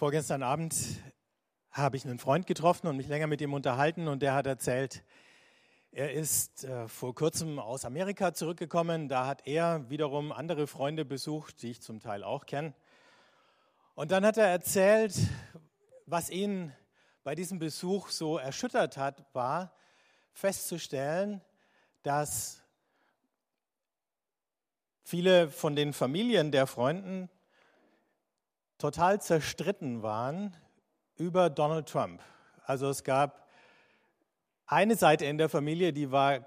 Vorgestern 0.00 0.42
Abend 0.42 0.74
habe 1.72 1.98
ich 1.98 2.06
einen 2.06 2.18
Freund 2.18 2.46
getroffen 2.46 2.86
und 2.86 2.96
mich 2.96 3.08
länger 3.08 3.26
mit 3.26 3.42
ihm 3.42 3.52
unterhalten 3.52 4.08
und 4.08 4.22
der 4.22 4.32
hat 4.32 4.46
erzählt, 4.46 5.04
er 5.92 6.14
ist 6.14 6.64
äh, 6.64 6.88
vor 6.88 7.14
kurzem 7.14 7.58
aus 7.58 7.84
Amerika 7.84 8.32
zurückgekommen. 8.32 9.10
Da 9.10 9.26
hat 9.26 9.46
er 9.46 9.90
wiederum 9.90 10.32
andere 10.32 10.66
Freunde 10.66 11.04
besucht, 11.04 11.60
die 11.60 11.72
ich 11.72 11.82
zum 11.82 12.00
Teil 12.00 12.24
auch 12.24 12.46
kenne. 12.46 12.72
Und 13.94 14.10
dann 14.10 14.24
hat 14.24 14.38
er 14.38 14.46
erzählt, 14.46 15.14
was 16.06 16.30
ihn 16.30 16.72
bei 17.22 17.34
diesem 17.34 17.58
Besuch 17.58 18.08
so 18.08 18.38
erschüttert 18.38 18.96
hat, 18.96 19.26
war 19.34 19.70
festzustellen, 20.32 21.42
dass 22.02 22.62
viele 25.02 25.50
von 25.50 25.76
den 25.76 25.92
Familien 25.92 26.52
der 26.52 26.66
Freunden 26.66 27.28
total 28.80 29.20
zerstritten 29.20 30.02
waren 30.02 30.56
über 31.16 31.50
Donald 31.50 31.88
Trump. 31.88 32.22
Also 32.64 32.88
es 32.88 33.04
gab 33.04 33.46
eine 34.66 34.96
Seite 34.96 35.26
in 35.26 35.38
der 35.38 35.48
Familie, 35.48 35.92
die 35.92 36.10
war 36.10 36.46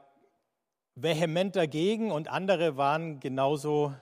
vehement 0.96 1.56
dagegen 1.56 2.12
und 2.12 2.28
andere 2.28 2.76
waren 2.76 3.20
genauso 3.20 3.94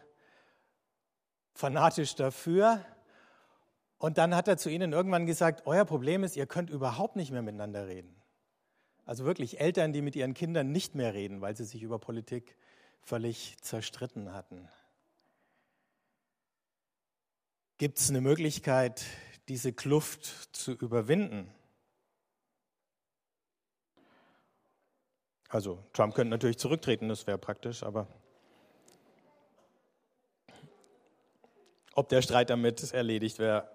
fanatisch 1.53 2.15
dafür. 2.15 2.83
Und 3.97 4.17
dann 4.17 4.35
hat 4.35 4.47
er 4.47 4.57
zu 4.57 4.69
ihnen 4.69 4.93
irgendwann 4.93 5.25
gesagt, 5.25 5.63
euer 5.65 5.85
Problem 5.85 6.23
ist, 6.23 6.35
ihr 6.35 6.47
könnt 6.47 6.69
überhaupt 6.69 7.15
nicht 7.15 7.31
mehr 7.31 7.41
miteinander 7.41 7.87
reden. 7.87 8.15
Also 9.05 9.25
wirklich 9.25 9.59
Eltern, 9.59 9.93
die 9.93 10.01
mit 10.01 10.15
ihren 10.15 10.33
Kindern 10.33 10.71
nicht 10.71 10.95
mehr 10.95 11.13
reden, 11.13 11.41
weil 11.41 11.55
sie 11.55 11.65
sich 11.65 11.83
über 11.83 11.99
Politik 11.99 12.55
völlig 13.01 13.57
zerstritten 13.61 14.33
hatten. 14.33 14.69
Gibt 17.81 17.97
es 17.97 18.11
eine 18.11 18.21
Möglichkeit, 18.21 19.03
diese 19.47 19.73
Kluft 19.73 20.23
zu 20.55 20.73
überwinden? 20.73 21.51
Also 25.49 25.83
Trump 25.91 26.13
könnte 26.13 26.29
natürlich 26.29 26.59
zurücktreten, 26.59 27.09
das 27.09 27.25
wäre 27.25 27.39
praktisch, 27.39 27.81
aber 27.81 28.05
ob 31.95 32.07
der 32.09 32.21
Streit 32.21 32.51
damit 32.51 32.93
erledigt 32.93 33.39
wäre. 33.39 33.67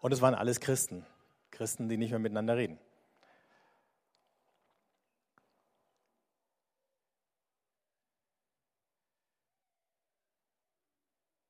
Und 0.00 0.12
es 0.12 0.22
waren 0.22 0.34
alles 0.34 0.60
Christen, 0.60 1.04
Christen, 1.50 1.90
die 1.90 1.98
nicht 1.98 2.12
mehr 2.12 2.20
miteinander 2.20 2.56
reden. 2.56 2.78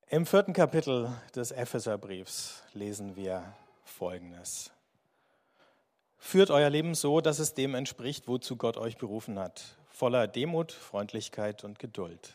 Im 0.09 0.25
vierten 0.25 0.53
Kapitel 0.53 1.11
des 1.35 1.51
Epheserbriefs 1.51 2.63
lesen 2.75 3.17
wir 3.17 3.43
Folgendes. 3.83 4.71
Führt 6.17 6.53
euer 6.53 6.71
Leben 6.71 6.95
so, 6.95 7.21
dass 7.21 7.41
es 7.41 7.55
dem 7.55 7.75
entspricht, 7.75 8.29
wozu 8.29 8.55
Gott 8.55 8.77
euch 8.77 8.99
berufen 8.99 9.37
hat, 9.37 9.77
voller 9.91 10.29
Demut, 10.29 10.71
Freundlichkeit 10.71 11.65
und 11.65 11.81
Geduld. 11.81 12.35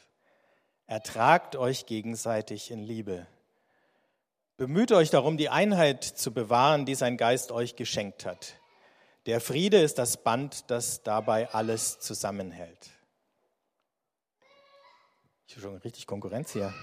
Ertragt 0.86 1.56
euch 1.56 1.86
gegenseitig 1.86 2.72
in 2.72 2.84
Liebe. 2.84 3.26
Bemüht 4.58 4.92
euch 4.92 5.10
darum, 5.10 5.38
die 5.38 5.48
Einheit 5.48 6.04
zu 6.04 6.34
bewahren, 6.34 6.86
die 6.86 6.96
sein 6.96 7.16
Geist 7.16 7.54
euch 7.54 7.78
geschenkt 7.78 8.26
hat. 8.26 8.56
Der 9.28 9.40
Friede 9.40 9.82
ist 9.82 9.98
das 9.98 10.22
Band, 10.22 10.70
das 10.70 11.04
dabei 11.04 11.50
alles 11.54 12.00
zusammenhält. 12.00 12.90
Ich 15.48 15.56
habe 15.56 15.62
schon 15.62 15.78
richtig 15.78 16.06
Konkurrenz 16.06 16.52
hier. 16.52 16.74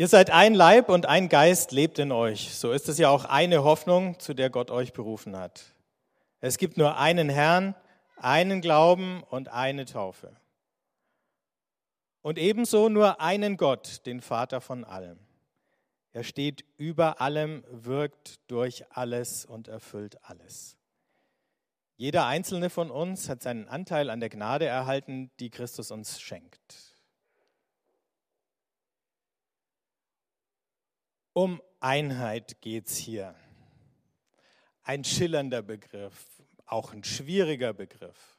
Ihr 0.00 0.08
seid 0.08 0.30
ein 0.30 0.54
Leib 0.54 0.88
und 0.88 1.04
ein 1.04 1.28
Geist 1.28 1.72
lebt 1.72 1.98
in 1.98 2.10
euch. 2.10 2.54
So 2.54 2.72
ist 2.72 2.88
es 2.88 2.96
ja 2.96 3.10
auch 3.10 3.26
eine 3.26 3.64
Hoffnung, 3.64 4.18
zu 4.18 4.32
der 4.32 4.48
Gott 4.48 4.70
euch 4.70 4.94
berufen 4.94 5.36
hat. 5.36 5.62
Es 6.40 6.56
gibt 6.56 6.78
nur 6.78 6.96
einen 6.96 7.28
Herrn, 7.28 7.74
einen 8.16 8.62
Glauben 8.62 9.22
und 9.24 9.48
eine 9.50 9.84
Taufe. 9.84 10.34
Und 12.22 12.38
ebenso 12.38 12.88
nur 12.88 13.20
einen 13.20 13.58
Gott, 13.58 14.06
den 14.06 14.22
Vater 14.22 14.62
von 14.62 14.86
allem. 14.86 15.18
Er 16.12 16.24
steht 16.24 16.64
über 16.78 17.20
allem, 17.20 17.62
wirkt 17.70 18.40
durch 18.50 18.86
alles 18.88 19.44
und 19.44 19.68
erfüllt 19.68 20.16
alles. 20.22 20.78
Jeder 21.98 22.24
einzelne 22.24 22.70
von 22.70 22.90
uns 22.90 23.28
hat 23.28 23.42
seinen 23.42 23.68
Anteil 23.68 24.08
an 24.08 24.20
der 24.20 24.30
Gnade 24.30 24.64
erhalten, 24.64 25.30
die 25.40 25.50
Christus 25.50 25.90
uns 25.90 26.22
schenkt. 26.22 26.89
Um 31.32 31.62
Einheit 31.78 32.60
geht 32.60 32.88
es 32.88 32.96
hier. 32.96 33.36
Ein 34.82 35.04
schillernder 35.04 35.62
Begriff, 35.62 36.26
auch 36.66 36.92
ein 36.92 37.04
schwieriger 37.04 37.72
Begriff. 37.72 38.38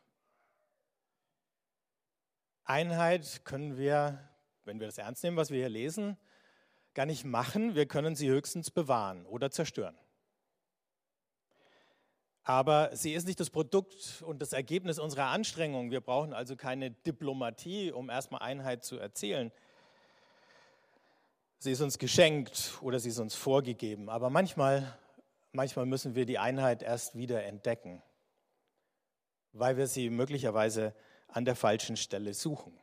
Einheit 2.66 3.46
können 3.46 3.78
wir, 3.78 4.20
wenn 4.66 4.82
wir 4.82 4.88
das 4.88 4.98
ernst 4.98 5.24
nehmen, 5.24 5.38
was 5.38 5.52
wir 5.52 5.60
hier 5.60 5.70
lesen, 5.70 6.18
gar 6.94 7.06
nicht 7.06 7.24
machen. 7.24 7.76
Wir 7.76 7.86
können 7.86 8.16
sie 8.16 8.30
höchstens 8.30 8.72
bewahren 8.72 9.26
oder 9.26 9.52
zerstören. 9.52 9.98
Aber 12.44 12.94
sie 12.94 13.14
ist 13.14 13.26
nicht 13.26 13.40
das 13.40 13.52
Produkt 13.52 14.22
und 14.26 14.42
das 14.42 14.52
Ergebnis 14.52 15.00
unserer 15.00 15.28
Anstrengungen. 15.28 15.92
Wir 15.92 16.02
brauchen 16.02 16.34
also 16.34 16.58
keine 16.58 16.92
Diplomatie, 16.92 17.92
um 17.92 18.10
erstmal 18.10 18.42
Einheit 18.42 18.84
zu 18.84 18.98
erzielen. 18.98 19.54
Sie 21.64 21.72
ist 21.72 21.82
uns 21.82 22.00
geschenkt 22.00 22.80
oder 22.82 23.00
sie 23.00 23.10
ist 23.10 23.20
uns 23.20 23.36
vorgegeben. 23.36 24.10
Aber 24.10 24.32
manchmal, 24.32 24.98
manchmal 25.52 25.86
müssen 25.86 26.16
wir 26.16 26.26
die 26.26 26.40
Einheit 26.40 26.82
erst 26.82 27.16
wieder 27.16 27.44
entdecken, 27.44 28.02
weil 29.54 29.78
wir 29.78 29.86
sie 29.86 30.10
möglicherweise 30.10 30.96
an 31.28 31.46
der 31.46 31.56
falschen 31.56 31.98
Stelle 31.98 32.34
suchen. 32.34 32.74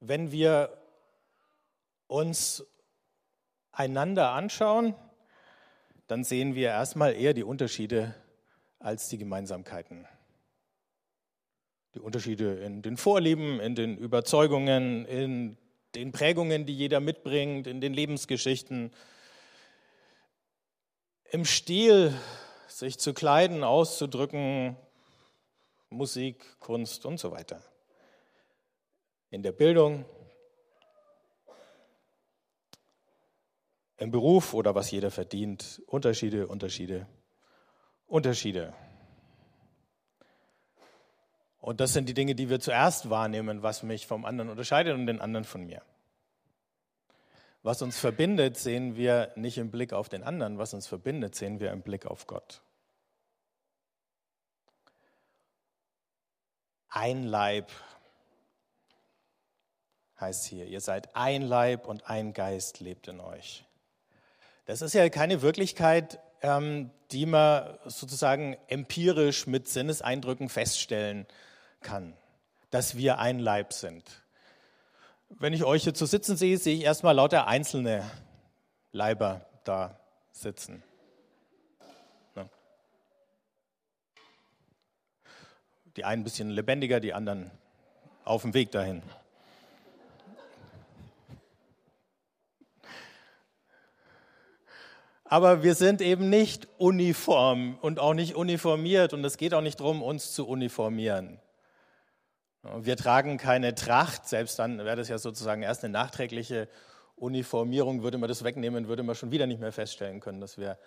Wenn 0.00 0.32
wir 0.32 0.76
uns 2.08 2.66
einander 3.70 4.32
anschauen, 4.32 4.96
dann 6.08 6.24
sehen 6.24 6.56
wir 6.56 6.70
erstmal 6.70 7.14
eher 7.14 7.34
die 7.34 7.44
Unterschiede 7.44 8.16
als 8.80 9.08
die 9.10 9.18
Gemeinsamkeiten. 9.18 10.08
Die 11.94 12.00
Unterschiede 12.00 12.54
in 12.64 12.82
den 12.82 12.96
Vorlieben, 12.96 13.60
in 13.60 13.76
den 13.76 13.96
Überzeugungen, 13.96 15.04
in 15.04 15.56
den 15.94 16.12
Prägungen, 16.12 16.66
die 16.66 16.74
jeder 16.74 17.00
mitbringt, 17.00 17.66
in 17.66 17.80
den 17.80 17.94
Lebensgeschichten, 17.94 18.92
im 21.30 21.44
Stil, 21.44 22.14
sich 22.68 22.98
zu 22.98 23.14
kleiden, 23.14 23.62
auszudrücken, 23.64 24.76
Musik, 25.90 26.58
Kunst 26.58 27.06
und 27.06 27.18
so 27.18 27.30
weiter. 27.30 27.62
In 29.30 29.42
der 29.42 29.52
Bildung, 29.52 30.04
im 33.96 34.10
Beruf 34.10 34.54
oder 34.54 34.74
was 34.74 34.90
jeder 34.90 35.10
verdient. 35.10 35.82
Unterschiede, 35.86 36.46
Unterschiede, 36.46 37.06
Unterschiede. 38.06 38.74
Und 41.64 41.80
das 41.80 41.94
sind 41.94 42.10
die 42.10 42.14
Dinge, 42.14 42.34
die 42.34 42.50
wir 42.50 42.60
zuerst 42.60 43.08
wahrnehmen, 43.08 43.62
was 43.62 43.82
mich 43.82 44.06
vom 44.06 44.26
anderen 44.26 44.50
unterscheidet 44.50 44.92
und 44.92 45.06
den 45.06 45.22
anderen 45.22 45.46
von 45.46 45.64
mir. 45.64 45.80
Was 47.62 47.80
uns 47.80 47.98
verbindet, 47.98 48.58
sehen 48.58 48.96
wir 48.96 49.32
nicht 49.34 49.56
im 49.56 49.70
Blick 49.70 49.94
auf 49.94 50.10
den 50.10 50.22
anderen, 50.24 50.58
was 50.58 50.74
uns 50.74 50.86
verbindet, 50.86 51.34
sehen 51.34 51.60
wir 51.60 51.70
im 51.70 51.80
Blick 51.80 52.04
auf 52.04 52.26
Gott. 52.26 52.60
Ein 56.90 57.22
Leib 57.22 57.70
heißt 60.20 60.44
hier, 60.44 60.66
ihr 60.66 60.82
seid 60.82 61.16
ein 61.16 61.40
Leib 61.40 61.86
und 61.86 62.10
ein 62.10 62.34
Geist 62.34 62.80
lebt 62.80 63.08
in 63.08 63.20
euch. 63.20 63.64
Das 64.66 64.82
ist 64.82 64.92
ja 64.92 65.08
keine 65.08 65.40
Wirklichkeit, 65.40 66.18
ähm, 66.42 66.90
die 67.10 67.24
man 67.24 67.78
sozusagen 67.86 68.54
empirisch 68.68 69.46
mit 69.46 69.66
Sinneseindrücken 69.66 70.50
feststellen 70.50 71.26
kann, 71.26 71.36
dass 72.70 72.96
wir 72.96 73.18
ein 73.18 73.38
Leib 73.38 73.72
sind. 73.72 74.02
Wenn 75.28 75.52
ich 75.52 75.64
euch 75.64 75.84
hier 75.84 75.94
zu 75.94 76.06
sitzen 76.06 76.36
sehe, 76.36 76.58
sehe 76.58 76.76
ich 76.76 76.82
erstmal 76.82 77.14
lauter 77.14 77.46
einzelne 77.46 78.08
Leiber 78.92 79.46
da 79.64 79.98
sitzen. 80.32 80.82
Ne? 82.34 82.48
Die 85.96 86.04
einen 86.04 86.22
ein 86.22 86.24
bisschen 86.24 86.50
lebendiger, 86.50 87.00
die 87.00 87.14
anderen 87.14 87.50
auf 88.24 88.42
dem 88.42 88.54
Weg 88.54 88.70
dahin. 88.70 89.02
Aber 95.24 95.62
wir 95.62 95.74
sind 95.74 96.00
eben 96.00 96.28
nicht 96.28 96.68
uniform 96.78 97.78
und 97.80 97.98
auch 97.98 98.14
nicht 98.14 98.36
uniformiert 98.36 99.12
und 99.12 99.24
es 99.24 99.36
geht 99.36 99.54
auch 99.54 99.62
nicht 99.62 99.80
darum, 99.80 100.02
uns 100.02 100.32
zu 100.32 100.46
uniformieren. 100.46 101.40
Wir 102.78 102.96
tragen 102.96 103.36
keine 103.36 103.74
Tracht, 103.74 104.26
selbst 104.26 104.58
dann 104.58 104.78
wäre 104.78 104.96
das 104.96 105.08
ja 105.08 105.18
sozusagen 105.18 105.62
erst 105.62 105.84
eine 105.84 105.92
nachträgliche 105.92 106.68
Uniformierung. 107.16 108.02
Würde 108.02 108.16
man 108.16 108.28
das 108.28 108.42
wegnehmen, 108.42 108.88
würde 108.88 109.02
man 109.02 109.14
schon 109.14 109.30
wieder 109.30 109.46
nicht 109.46 109.60
mehr 109.60 109.72
feststellen 109.72 110.20
können, 110.20 110.40
dass 110.40 110.56
wir 110.56 110.78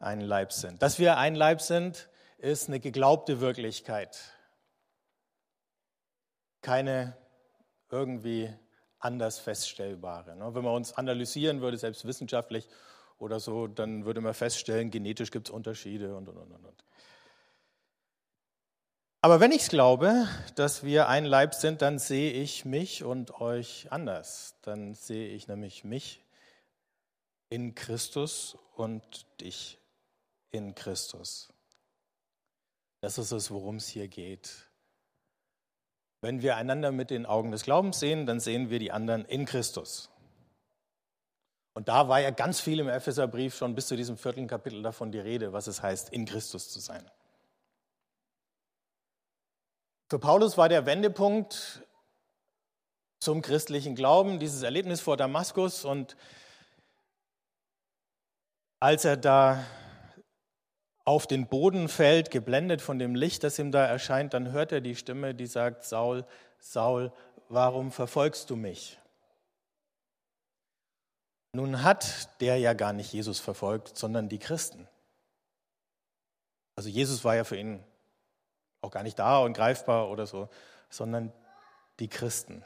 ein 0.00 0.20
Leib 0.20 0.52
sind. 0.52 0.82
Dass 0.82 0.98
wir 0.98 1.16
ein 1.16 1.34
Leib 1.34 1.60
sind, 1.60 2.08
ist 2.38 2.68
eine 2.68 2.80
geglaubte 2.80 3.40
Wirklichkeit. 3.40 4.18
Keine 6.62 7.16
irgendwie 7.90 8.52
anders 8.98 9.38
feststellbare. 9.38 10.36
Ne? 10.36 10.54
Wenn 10.54 10.64
man 10.64 10.74
uns 10.74 10.92
analysieren 10.92 11.60
würde, 11.60 11.78
selbst 11.78 12.04
wissenschaftlich 12.04 12.68
oder 13.18 13.40
so, 13.40 13.66
dann 13.66 14.04
würde 14.04 14.20
man 14.20 14.34
feststellen, 14.34 14.90
genetisch 14.90 15.30
gibt 15.30 15.48
es 15.48 15.54
Unterschiede 15.54 16.16
und, 16.16 16.28
und, 16.28 16.36
und, 16.36 16.52
und. 16.52 16.84
Aber 19.20 19.40
wenn 19.40 19.50
ich 19.50 19.68
glaube, 19.68 20.28
dass 20.54 20.84
wir 20.84 21.08
ein 21.08 21.24
Leib 21.24 21.54
sind, 21.54 21.82
dann 21.82 21.98
sehe 21.98 22.30
ich 22.32 22.64
mich 22.64 23.02
und 23.02 23.40
euch 23.40 23.90
anders. 23.90 24.54
Dann 24.62 24.94
sehe 24.94 25.28
ich 25.28 25.48
nämlich 25.48 25.82
mich 25.82 26.24
in 27.50 27.74
Christus 27.74 28.56
und 28.76 29.26
dich 29.40 29.78
in 30.50 30.76
Christus. 30.76 31.52
Das 33.00 33.18
ist 33.18 33.32
es, 33.32 33.50
worum 33.50 33.76
es 33.76 33.88
hier 33.88 34.06
geht. 34.06 34.68
Wenn 36.20 36.42
wir 36.42 36.56
einander 36.56 36.92
mit 36.92 37.10
den 37.10 37.26
Augen 37.26 37.50
des 37.50 37.64
Glaubens 37.64 37.98
sehen, 37.98 38.24
dann 38.24 38.38
sehen 38.38 38.70
wir 38.70 38.78
die 38.78 38.92
anderen 38.92 39.24
in 39.24 39.46
Christus. 39.46 40.10
Und 41.74 41.88
da 41.88 42.08
war 42.08 42.20
ja 42.20 42.30
ganz 42.30 42.60
viel 42.60 42.78
im 42.78 42.88
Epheserbrief 42.88 43.56
schon 43.56 43.74
bis 43.74 43.88
zu 43.88 43.96
diesem 43.96 44.16
vierten 44.16 44.46
Kapitel 44.46 44.82
davon 44.82 45.10
die 45.10 45.20
Rede, 45.20 45.52
was 45.52 45.66
es 45.66 45.82
heißt, 45.82 46.10
in 46.10 46.24
Christus 46.24 46.70
zu 46.70 46.78
sein. 46.80 47.08
Für 50.10 50.18
Paulus 50.18 50.56
war 50.56 50.70
der 50.70 50.86
Wendepunkt 50.86 51.86
zum 53.20 53.42
christlichen 53.42 53.94
Glauben 53.94 54.38
dieses 54.38 54.62
Erlebnis 54.62 55.02
vor 55.02 55.18
Damaskus 55.18 55.84
und 55.84 56.16
als 58.80 59.04
er 59.04 59.18
da 59.18 59.66
auf 61.04 61.26
den 61.26 61.46
Boden 61.46 61.88
fällt, 61.88 62.30
geblendet 62.30 62.80
von 62.80 62.98
dem 62.98 63.14
Licht, 63.14 63.44
das 63.44 63.58
ihm 63.58 63.70
da 63.70 63.84
erscheint, 63.84 64.32
dann 64.32 64.52
hört 64.52 64.72
er 64.72 64.80
die 64.80 64.96
Stimme, 64.96 65.34
die 65.34 65.46
sagt, 65.46 65.84
Saul, 65.84 66.24
Saul, 66.58 67.12
warum 67.50 67.92
verfolgst 67.92 68.48
du 68.48 68.56
mich? 68.56 68.98
Nun 71.52 71.82
hat 71.82 72.40
der 72.40 72.56
ja 72.56 72.72
gar 72.72 72.94
nicht 72.94 73.12
Jesus 73.12 73.40
verfolgt, 73.40 73.98
sondern 73.98 74.30
die 74.30 74.38
Christen. 74.38 74.88
Also 76.76 76.88
Jesus 76.88 77.24
war 77.24 77.36
ja 77.36 77.44
für 77.44 77.56
ihn 77.56 77.84
auch 78.80 78.90
gar 78.90 79.02
nicht 79.02 79.18
da 79.18 79.38
und 79.38 79.52
greifbar 79.52 80.10
oder 80.10 80.26
so, 80.26 80.48
sondern 80.90 81.32
die 82.00 82.08
Christen. 82.08 82.64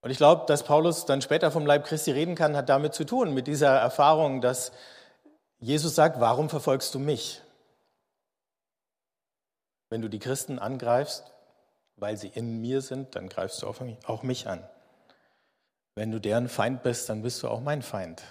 Und 0.00 0.10
ich 0.10 0.16
glaube, 0.16 0.46
dass 0.46 0.64
Paulus 0.64 1.06
dann 1.06 1.22
später 1.22 1.52
vom 1.52 1.64
Leib 1.64 1.84
Christi 1.84 2.10
reden 2.10 2.34
kann, 2.34 2.56
hat 2.56 2.68
damit 2.68 2.92
zu 2.92 3.04
tun, 3.04 3.34
mit 3.34 3.46
dieser 3.46 3.76
Erfahrung, 3.78 4.40
dass 4.40 4.72
Jesus 5.60 5.94
sagt, 5.94 6.18
warum 6.18 6.48
verfolgst 6.48 6.92
du 6.94 6.98
mich? 6.98 7.40
Wenn 9.90 10.02
du 10.02 10.08
die 10.08 10.18
Christen 10.18 10.58
angreifst, 10.58 11.32
weil 11.96 12.16
sie 12.16 12.28
in 12.28 12.60
mir 12.60 12.80
sind, 12.80 13.14
dann 13.14 13.28
greifst 13.28 13.62
du 13.62 13.68
auch 13.68 14.22
mich 14.24 14.48
an. 14.48 14.68
Wenn 15.94 16.10
du 16.10 16.18
deren 16.18 16.48
Feind 16.48 16.82
bist, 16.82 17.08
dann 17.08 17.22
bist 17.22 17.42
du 17.42 17.48
auch 17.48 17.60
mein 17.60 17.82
Feind. 17.82 18.22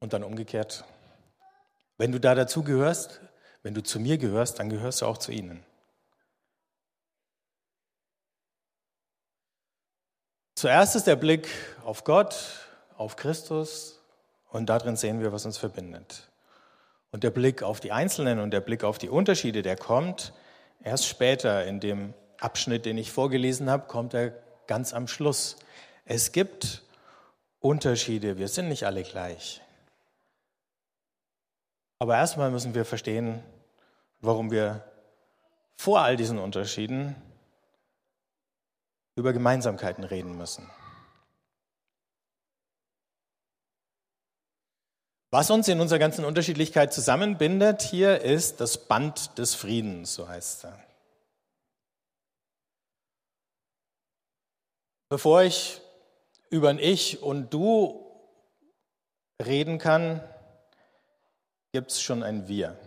Und 0.00 0.14
dann 0.14 0.24
umgekehrt. 0.24 0.84
Wenn 1.96 2.10
du 2.10 2.18
da 2.18 2.34
dazu 2.34 2.64
gehörst, 2.64 3.20
wenn 3.64 3.74
du 3.74 3.82
zu 3.82 3.98
mir 3.98 4.18
gehörst, 4.18 4.60
dann 4.60 4.68
gehörst 4.68 5.00
du 5.00 5.06
auch 5.06 5.18
zu 5.18 5.32
ihnen. 5.32 5.64
Zuerst 10.54 10.94
ist 10.94 11.06
der 11.06 11.16
Blick 11.16 11.48
auf 11.84 12.04
Gott, 12.04 12.68
auf 12.96 13.16
Christus 13.16 14.00
und 14.50 14.66
darin 14.66 14.96
sehen 14.96 15.20
wir, 15.20 15.32
was 15.32 15.46
uns 15.46 15.58
verbindet. 15.58 16.30
Und 17.10 17.24
der 17.24 17.30
Blick 17.30 17.62
auf 17.62 17.80
die 17.80 17.90
Einzelnen 17.90 18.38
und 18.38 18.50
der 18.50 18.60
Blick 18.60 18.84
auf 18.84 18.98
die 18.98 19.08
Unterschiede, 19.08 19.62
der 19.62 19.76
kommt 19.76 20.32
erst 20.82 21.06
später 21.06 21.64
in 21.64 21.80
dem 21.80 22.12
Abschnitt, 22.38 22.84
den 22.84 22.98
ich 22.98 23.12
vorgelesen 23.12 23.70
habe, 23.70 23.86
kommt 23.86 24.12
er 24.14 24.30
ganz 24.66 24.92
am 24.92 25.08
Schluss. 25.08 25.56
Es 26.04 26.32
gibt 26.32 26.82
Unterschiede, 27.60 28.36
wir 28.36 28.48
sind 28.48 28.68
nicht 28.68 28.84
alle 28.84 29.02
gleich. 29.04 29.62
Aber 31.98 32.16
erstmal 32.16 32.50
müssen 32.50 32.74
wir 32.74 32.84
verstehen, 32.84 33.42
warum 34.24 34.50
wir 34.50 34.82
vor 35.76 36.00
all 36.00 36.16
diesen 36.16 36.38
Unterschieden 36.38 37.14
über 39.16 39.32
Gemeinsamkeiten 39.32 40.04
reden 40.04 40.36
müssen. 40.36 40.70
Was 45.30 45.50
uns 45.50 45.66
in 45.68 45.80
unserer 45.80 45.98
ganzen 45.98 46.24
Unterschiedlichkeit 46.24 46.92
zusammenbindet 46.92 47.82
hier 47.82 48.20
ist 48.20 48.60
das 48.60 48.86
Band 48.86 49.36
des 49.36 49.54
Friedens, 49.54 50.14
so 50.14 50.28
heißt 50.28 50.64
es. 50.64 50.72
Bevor 55.08 55.42
ich 55.42 55.80
über 56.50 56.70
ein 56.70 56.78
Ich 56.78 57.20
und 57.20 57.52
Du 57.52 58.04
reden 59.44 59.78
kann, 59.78 60.20
gibt 61.72 61.90
es 61.90 62.00
schon 62.00 62.22
ein 62.22 62.46
Wir. 62.46 62.78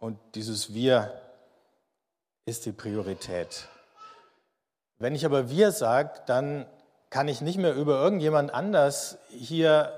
Und 0.00 0.18
dieses 0.34 0.72
Wir 0.72 1.12
ist 2.46 2.64
die 2.64 2.72
Priorität. 2.72 3.68
Wenn 4.98 5.14
ich 5.14 5.24
aber 5.24 5.50
wir 5.50 5.72
sage, 5.72 6.22
dann 6.26 6.66
kann 7.10 7.28
ich 7.28 7.40
nicht 7.42 7.58
mehr 7.58 7.74
über 7.74 8.02
irgendjemand 8.02 8.52
anders 8.52 9.18
hier 9.28 9.92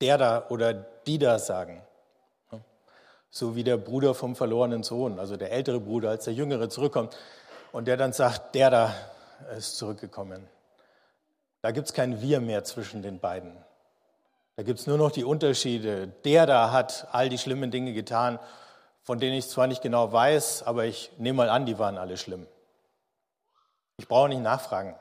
der 0.00 0.18
da 0.18 0.46
oder 0.48 0.74
die 0.74 1.18
da 1.18 1.38
sagen. 1.38 1.82
So 3.30 3.56
wie 3.56 3.64
der 3.64 3.76
Bruder 3.76 4.14
vom 4.14 4.36
verlorenen 4.36 4.82
Sohn, 4.82 5.18
also 5.18 5.36
der 5.36 5.52
ältere 5.52 5.80
Bruder, 5.80 6.10
als 6.10 6.24
der 6.24 6.34
jüngere 6.34 6.68
zurückkommt 6.68 7.16
und 7.72 7.86
der 7.86 7.96
dann 7.96 8.12
sagt, 8.12 8.54
der 8.54 8.70
da 8.70 8.94
ist 9.56 9.76
zurückgekommen. 9.76 10.46
Da 11.62 11.70
gibt 11.70 11.86
es 11.86 11.94
kein 11.94 12.20
Wir 12.20 12.40
mehr 12.40 12.64
zwischen 12.64 13.02
den 13.02 13.18
beiden. 13.20 13.63
Da 14.56 14.62
gibt 14.62 14.78
es 14.78 14.86
nur 14.86 14.98
noch 14.98 15.10
die 15.10 15.24
Unterschiede. 15.24 16.08
Der 16.24 16.46
da 16.46 16.70
hat 16.70 17.08
all 17.12 17.28
die 17.28 17.38
schlimmen 17.38 17.70
Dinge 17.70 17.92
getan, 17.92 18.38
von 19.02 19.18
denen 19.18 19.36
ich 19.36 19.48
zwar 19.48 19.66
nicht 19.66 19.82
genau 19.82 20.12
weiß, 20.12 20.62
aber 20.62 20.84
ich 20.84 21.10
nehme 21.18 21.38
mal 21.38 21.50
an, 21.50 21.66
die 21.66 21.78
waren 21.78 21.98
alle 21.98 22.16
schlimm. 22.16 22.46
Ich 23.96 24.08
brauche 24.08 24.28
nicht 24.28 24.42
nachfragen. 24.42 24.94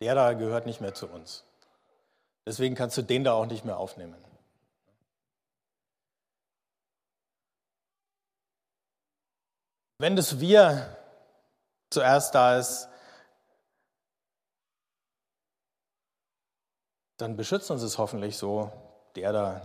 Der 0.00 0.14
da 0.14 0.32
gehört 0.32 0.66
nicht 0.66 0.80
mehr 0.80 0.94
zu 0.94 1.06
uns. 1.06 1.44
Deswegen 2.46 2.74
kannst 2.74 2.96
du 2.96 3.02
den 3.02 3.24
da 3.24 3.34
auch 3.34 3.46
nicht 3.46 3.64
mehr 3.64 3.76
aufnehmen. 3.76 4.16
Wenn 9.98 10.16
das 10.16 10.40
Wir 10.40 10.96
zuerst 11.90 12.34
da 12.34 12.58
ist, 12.58 12.88
dann 17.20 17.36
beschützt 17.36 17.70
uns 17.70 17.82
es 17.82 17.98
hoffentlich 17.98 18.36
so, 18.36 18.70
der 19.16 19.32
da 19.32 19.62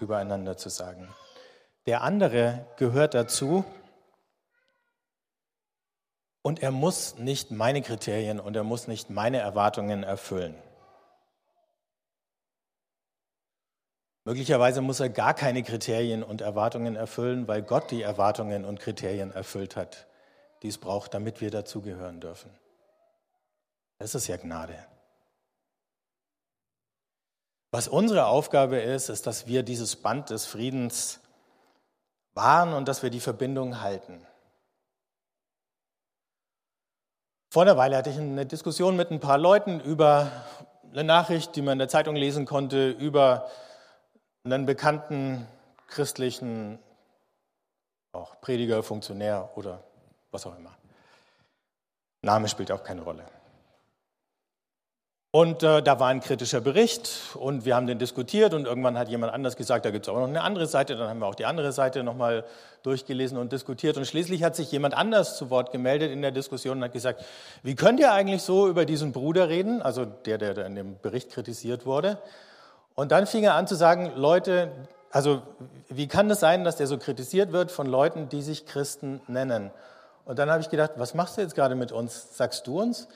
übereinander 0.00 0.56
zu 0.56 0.68
sagen. 0.68 1.08
Der 1.86 2.02
andere 2.02 2.66
gehört 2.76 3.14
dazu 3.14 3.64
und 6.42 6.62
er 6.62 6.70
muss 6.70 7.16
nicht 7.18 7.50
meine 7.50 7.82
Kriterien 7.82 8.40
und 8.40 8.56
er 8.56 8.64
muss 8.64 8.88
nicht 8.88 9.10
meine 9.10 9.38
Erwartungen 9.38 10.02
erfüllen. 10.02 10.54
Möglicherweise 14.24 14.80
muss 14.80 14.98
er 14.98 15.08
gar 15.08 15.34
keine 15.34 15.62
Kriterien 15.62 16.24
und 16.24 16.40
Erwartungen 16.40 16.96
erfüllen, 16.96 17.46
weil 17.46 17.62
Gott 17.62 17.92
die 17.92 18.02
Erwartungen 18.02 18.64
und 18.64 18.80
Kriterien 18.80 19.32
erfüllt 19.32 19.76
hat, 19.76 20.08
die 20.62 20.68
es 20.68 20.78
braucht, 20.78 21.14
damit 21.14 21.40
wir 21.40 21.52
dazugehören 21.52 22.20
dürfen. 22.20 22.50
Das 23.98 24.16
ist 24.16 24.26
ja 24.26 24.36
Gnade. 24.36 24.84
Was 27.70 27.88
unsere 27.88 28.26
Aufgabe 28.26 28.78
ist, 28.78 29.08
ist, 29.08 29.26
dass 29.26 29.46
wir 29.46 29.62
dieses 29.62 29.96
Band 29.96 30.30
des 30.30 30.46
Friedens 30.46 31.20
wahren 32.34 32.72
und 32.72 32.88
dass 32.88 33.02
wir 33.02 33.10
die 33.10 33.20
Verbindung 33.20 33.80
halten. 33.80 34.24
Vor 37.50 37.62
einer 37.62 37.76
Weile 37.76 37.96
hatte 37.96 38.10
ich 38.10 38.18
eine 38.18 38.46
Diskussion 38.46 38.96
mit 38.96 39.10
ein 39.10 39.20
paar 39.20 39.38
Leuten 39.38 39.80
über 39.80 40.30
eine 40.92 41.04
Nachricht, 41.04 41.56
die 41.56 41.62
man 41.62 41.72
in 41.72 41.78
der 41.78 41.88
Zeitung 41.88 42.16
lesen 42.16 42.46
konnte, 42.46 42.90
über 42.90 43.50
einen 44.44 44.66
bekannten 44.66 45.46
christlichen 45.88 46.78
auch 48.12 48.40
Prediger, 48.40 48.82
Funktionär 48.82 49.50
oder 49.56 49.82
was 50.30 50.46
auch 50.46 50.56
immer. 50.56 50.76
Name 52.22 52.48
spielt 52.48 52.72
auch 52.72 52.82
keine 52.82 53.02
Rolle. 53.02 53.24
Und 55.36 55.62
äh, 55.62 55.82
da 55.82 56.00
war 56.00 56.08
ein 56.08 56.20
kritischer 56.20 56.62
Bericht 56.62 57.10
und 57.34 57.66
wir 57.66 57.76
haben 57.76 57.86
den 57.86 57.98
diskutiert 57.98 58.54
und 58.54 58.64
irgendwann 58.64 58.96
hat 58.96 59.10
jemand 59.10 59.34
anders 59.34 59.56
gesagt, 59.56 59.84
da 59.84 59.90
gibt 59.90 60.06
es 60.06 60.08
auch 60.08 60.16
noch 60.16 60.28
eine 60.28 60.40
andere 60.40 60.66
Seite. 60.66 60.96
Dann 60.96 61.10
haben 61.10 61.18
wir 61.18 61.26
auch 61.26 61.34
die 61.34 61.44
andere 61.44 61.72
Seite 61.72 62.02
nochmal 62.02 62.44
durchgelesen 62.82 63.36
und 63.36 63.52
diskutiert. 63.52 63.98
Und 63.98 64.06
schließlich 64.06 64.42
hat 64.42 64.56
sich 64.56 64.72
jemand 64.72 64.96
anders 64.96 65.36
zu 65.36 65.50
Wort 65.50 65.72
gemeldet 65.72 66.10
in 66.10 66.22
der 66.22 66.30
Diskussion 66.30 66.78
und 66.78 66.84
hat 66.84 66.94
gesagt, 66.94 67.22
wie 67.62 67.74
könnt 67.74 68.00
ihr 68.00 68.14
eigentlich 68.14 68.40
so 68.40 68.66
über 68.66 68.86
diesen 68.86 69.12
Bruder 69.12 69.50
reden, 69.50 69.82
also 69.82 70.06
der, 70.06 70.38
der 70.38 70.64
in 70.64 70.74
dem 70.74 70.98
Bericht 71.02 71.30
kritisiert 71.30 71.84
wurde. 71.84 72.16
Und 72.94 73.12
dann 73.12 73.26
fing 73.26 73.44
er 73.44 73.56
an 73.56 73.66
zu 73.66 73.74
sagen, 73.74 74.12
Leute, 74.16 74.70
also 75.10 75.42
wie 75.90 76.08
kann 76.08 76.30
das 76.30 76.40
sein, 76.40 76.64
dass 76.64 76.76
der 76.76 76.86
so 76.86 76.96
kritisiert 76.96 77.52
wird 77.52 77.70
von 77.70 77.86
Leuten, 77.86 78.30
die 78.30 78.40
sich 78.40 78.64
Christen 78.64 79.20
nennen? 79.28 79.70
Und 80.24 80.38
dann 80.38 80.50
habe 80.50 80.62
ich 80.62 80.70
gedacht, 80.70 80.92
was 80.96 81.12
machst 81.12 81.36
du 81.36 81.42
jetzt 81.42 81.54
gerade 81.54 81.74
mit 81.74 81.92
uns? 81.92 82.34
Sagst 82.38 82.66
du 82.66 82.80
uns, 82.80 83.06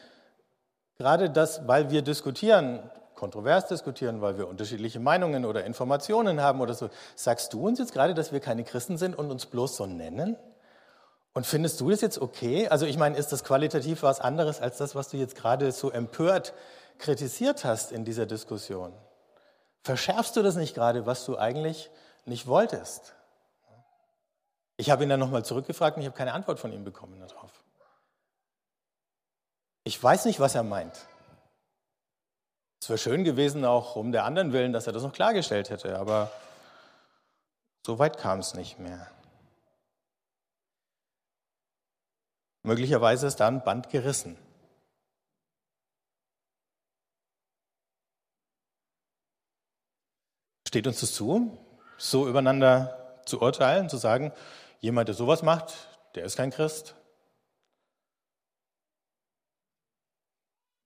Gerade 1.01 1.31
das, 1.31 1.67
weil 1.67 1.91
wir 1.91 2.03
diskutieren, 2.03 2.79
kontrovers 3.15 3.67
diskutieren, 3.67 4.21
weil 4.21 4.37
wir 4.37 4.47
unterschiedliche 4.47 5.01
Meinungen 5.01 5.47
oder 5.47 5.65
Informationen 5.65 6.43
haben 6.43 6.61
oder 6.61 6.75
so. 6.75 6.91
Sagst 7.15 7.55
du 7.55 7.67
uns 7.67 7.79
jetzt 7.79 7.95
gerade, 7.95 8.13
dass 8.13 8.33
wir 8.33 8.41
keine 8.41 8.65
Christen 8.65 8.99
sind 8.99 9.17
und 9.17 9.31
uns 9.31 9.47
bloß 9.47 9.77
so 9.77 9.87
nennen? 9.87 10.37
Und 11.33 11.47
findest 11.47 11.81
du 11.81 11.89
das 11.89 12.03
jetzt 12.03 12.21
okay? 12.21 12.69
Also 12.69 12.85
ich 12.85 12.99
meine, 12.99 13.17
ist 13.17 13.33
das 13.33 13.45
qualitativ 13.45 14.03
was 14.03 14.21
anderes 14.21 14.61
als 14.61 14.77
das, 14.77 14.95
was 14.95 15.09
du 15.09 15.17
jetzt 15.17 15.37
gerade 15.37 15.73
so 15.73 15.91
empört 15.91 16.53
kritisiert 16.99 17.65
hast 17.65 17.93
in 17.93 18.05
dieser 18.05 18.27
Diskussion? 18.27 18.93
Verschärfst 19.85 20.37
du 20.37 20.43
das 20.43 20.57
nicht 20.57 20.75
gerade, 20.75 21.07
was 21.07 21.25
du 21.25 21.39
eigentlich 21.39 21.91
nicht 22.27 22.47
wolltest? 22.47 23.15
Ich 24.77 24.91
habe 24.91 25.03
ihn 25.03 25.09
dann 25.09 25.21
nochmal 25.21 25.47
zurückgefragt 25.47 25.97
und 25.97 26.03
ich 26.03 26.09
habe 26.09 26.19
keine 26.19 26.35
Antwort 26.35 26.61
von 26.61 26.75
ihm 26.75 26.85
bekommen 26.85 27.19
darauf. 27.21 27.60
Ich 29.85 30.03
weiß 30.03 30.27
nicht, 30.27 30.41
was 30.41 30.55
er 30.55 30.63
meint. 30.63 31.07
Es 32.83 32.89
wäre 32.89 32.99
schön 32.99 33.25
gewesen, 33.25 33.65
auch 33.65 33.97
um 33.97 34.13
der 34.13 34.25
anderen 34.25 34.53
Willen, 34.53 34.73
dass 34.73 34.87
er 34.87 34.93
das 34.93 35.03
noch 35.03 35.13
klargestellt 35.13 35.71
hätte, 35.71 35.99
aber 35.99 36.31
so 37.85 37.99
weit 37.99 38.19
kam 38.19 38.41
es 38.41 38.55
nicht 38.55 38.79
mehr. 38.79 39.11
Möglicherweise 42.63 43.27
ist 43.27 43.37
da 43.37 43.49
ein 43.49 43.65
Band 43.65 43.89
gerissen. 43.89 44.37
Steht 50.69 50.87
uns 50.87 51.01
das 51.01 51.15
zu, 51.15 51.59
so 51.99 52.29
übereinander 52.29 53.23
zu 53.27 53.41
urteilen, 53.41 53.89
zu 53.89 53.97
sagen, 53.97 54.33
jemand, 54.81 55.09
der 55.09 55.15
sowas 55.15 55.43
macht, 55.43 55.75
der 56.15 56.25
ist 56.25 56.37
kein 56.37 56.51
Christ? 56.51 56.95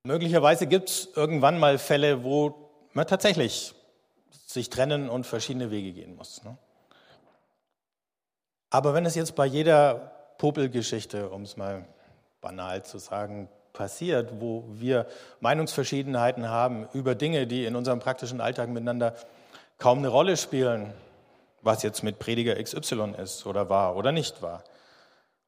Möglicherweise 0.06 0.66
gibt 0.66 0.90
es 0.90 1.08
irgendwann 1.16 1.58
mal 1.58 1.78
Fälle, 1.78 2.24
wo 2.24 2.54
man 2.92 3.06
tatsächlich 3.06 3.74
sich 4.30 4.68
trennen 4.68 5.08
und 5.08 5.26
verschiedene 5.26 5.70
Wege 5.70 5.92
gehen 5.92 6.14
muss. 6.14 6.44
Ne? 6.44 6.58
Aber 8.68 8.92
wenn 8.92 9.06
es 9.06 9.14
jetzt 9.14 9.34
bei 9.34 9.46
jeder 9.46 10.12
Popelgeschichte, 10.36 11.30
um 11.30 11.42
es 11.42 11.56
mal 11.56 11.86
banal 12.42 12.84
zu 12.84 12.98
sagen, 12.98 13.48
passiert, 13.72 14.40
wo 14.40 14.66
wir 14.68 15.06
Meinungsverschiedenheiten 15.40 16.50
haben 16.50 16.86
über 16.92 17.14
Dinge, 17.14 17.46
die 17.46 17.64
in 17.64 17.74
unserem 17.74 18.00
praktischen 18.00 18.42
Alltag 18.42 18.68
miteinander 18.68 19.14
kaum 19.78 19.98
eine 19.98 20.08
Rolle 20.08 20.36
spielen, 20.36 20.92
was 21.62 21.82
jetzt 21.82 22.02
mit 22.02 22.18
Prediger 22.18 22.62
XY 22.62 23.14
ist 23.22 23.46
oder 23.46 23.70
war 23.70 23.96
oder 23.96 24.12
nicht 24.12 24.42
war 24.42 24.64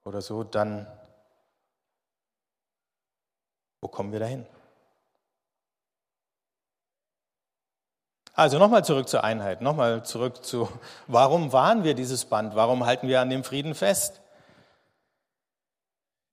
oder 0.05 0.23
so, 0.23 0.45
dann 0.45 0.87
wo 3.81 3.89
kommen 3.89 4.13
wir 4.13 4.21
dahin? 4.21 4.47
Also 8.37 8.59
nochmal 8.59 8.85
zurück 8.85 9.09
zur 9.09 9.25
Einheit, 9.25 9.63
nochmal 9.63 10.05
zurück 10.05 10.45
zu, 10.45 10.69
warum 11.07 11.55
wahren 11.55 11.85
wir 11.85 11.95
dieses 11.95 12.27
Band? 12.27 12.55
Warum 12.55 12.85
halten 12.85 13.09
wir 13.09 13.23
an 13.23 13.31
dem 13.31 13.45
Frieden 13.45 13.75
fest? 13.75 14.21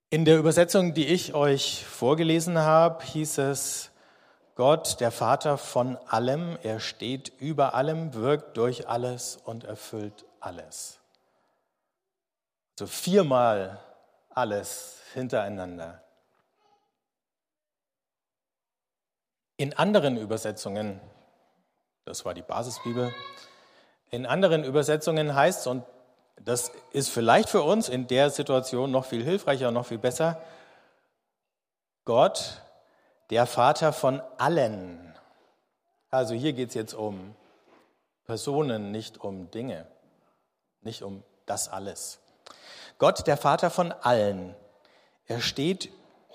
In 0.09 0.25
der 0.25 0.37
Übersetzung, 0.37 0.93
die 0.93 1.07
ich 1.07 1.33
euch 1.33 1.85
vorgelesen 1.85 2.59
habe, 2.59 3.03
hieß 3.05 3.37
es, 3.37 3.89
Gott, 4.55 4.99
der 4.99 5.11
Vater 5.11 5.57
von 5.57 5.97
allem, 6.07 6.57
er 6.61 6.81
steht 6.81 7.29
über 7.39 7.73
allem, 7.73 8.13
wirkt 8.13 8.57
durch 8.57 8.87
alles 8.87 9.37
und 9.37 9.63
erfüllt 9.63 10.25
alles. 10.41 10.99
So 12.77 12.85
viermal 12.85 13.79
alles 14.29 14.99
hintereinander. 15.13 16.02
In 19.57 19.73
anderen 19.73 20.17
Übersetzungen, 20.17 20.99
das 22.05 22.25
war 22.25 22.33
die 22.33 22.41
Basisbibel, 22.41 23.13
in 24.09 24.25
anderen 24.25 24.63
Übersetzungen 24.63 25.35
heißt 25.35 25.61
es, 25.61 25.67
und 25.67 25.83
das 26.39 26.71
ist 26.91 27.09
vielleicht 27.09 27.49
für 27.49 27.63
uns 27.63 27.89
in 27.89 28.07
der 28.07 28.29
Situation 28.29 28.91
noch 28.91 29.05
viel 29.05 29.23
hilfreicher 29.23 29.67
und 29.69 29.73
noch 29.75 29.85
viel 29.85 29.99
besser, 29.99 30.41
Gott, 32.05 32.61
der 33.29 33.45
Vater 33.45 33.93
von 33.93 34.21
allen. 34.37 35.15
Also 36.09 36.33
hier 36.33 36.53
geht 36.53 36.69
es 36.69 36.75
jetzt 36.75 36.93
um 36.93 37.35
Personen, 38.25 38.91
nicht 38.91 39.19
um 39.19 39.49
Dinge, 39.51 39.87
nicht 40.81 41.01
um 41.01 41.23
das 41.45 41.69
alles. 41.69 42.19
Gott, 42.97 43.25
der 43.27 43.37
Vater 43.37 43.69
von 43.69 43.91
allen. 43.91 44.55
Er 45.25 45.41
steht 45.41 45.89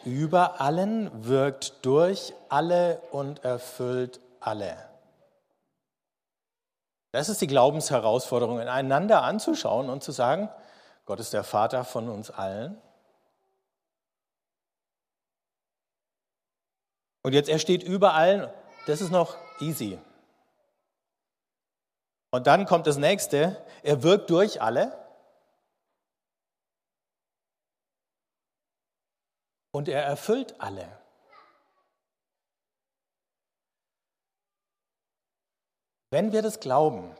über 0.09 0.61
allen, 0.61 1.11
wirkt 1.27 1.85
durch 1.85 2.35
alle 2.49 3.00
und 3.11 3.45
erfüllt 3.45 4.21
alle. 4.41 4.77
Das 7.12 7.29
ist 7.29 7.41
die 7.41 7.47
Glaubensherausforderung, 7.47 8.61
einander 8.61 9.23
anzuschauen 9.23 9.88
und 9.88 10.03
zu 10.03 10.12
sagen, 10.12 10.49
Gott 11.07 11.21
ist 11.21 11.33
der 11.33 11.45
Vater 11.45 11.85
von 11.85 12.09
uns 12.09 12.31
allen. 12.31 12.81
Und 17.23 17.33
jetzt, 17.33 17.49
er 17.49 17.59
steht 17.59 17.83
über 17.83 18.15
allen, 18.15 18.49
das 18.87 19.00
ist 19.00 19.11
noch 19.11 19.37
easy. 19.61 19.99
Und 22.31 22.47
dann 22.47 22.67
kommt 22.67 22.87
das 22.87 22.99
nächste, 22.99 23.57
er 23.83 24.03
wirkt 24.03 24.31
durch 24.31 24.61
alle. 24.61 25.08
Und 29.71 29.89
er 29.89 30.03
erfüllt 30.03 30.61
alle. 30.61 30.89
Wenn 36.11 36.33
wir 36.33 36.43
das 36.43 36.61
glauben, 36.61 37.15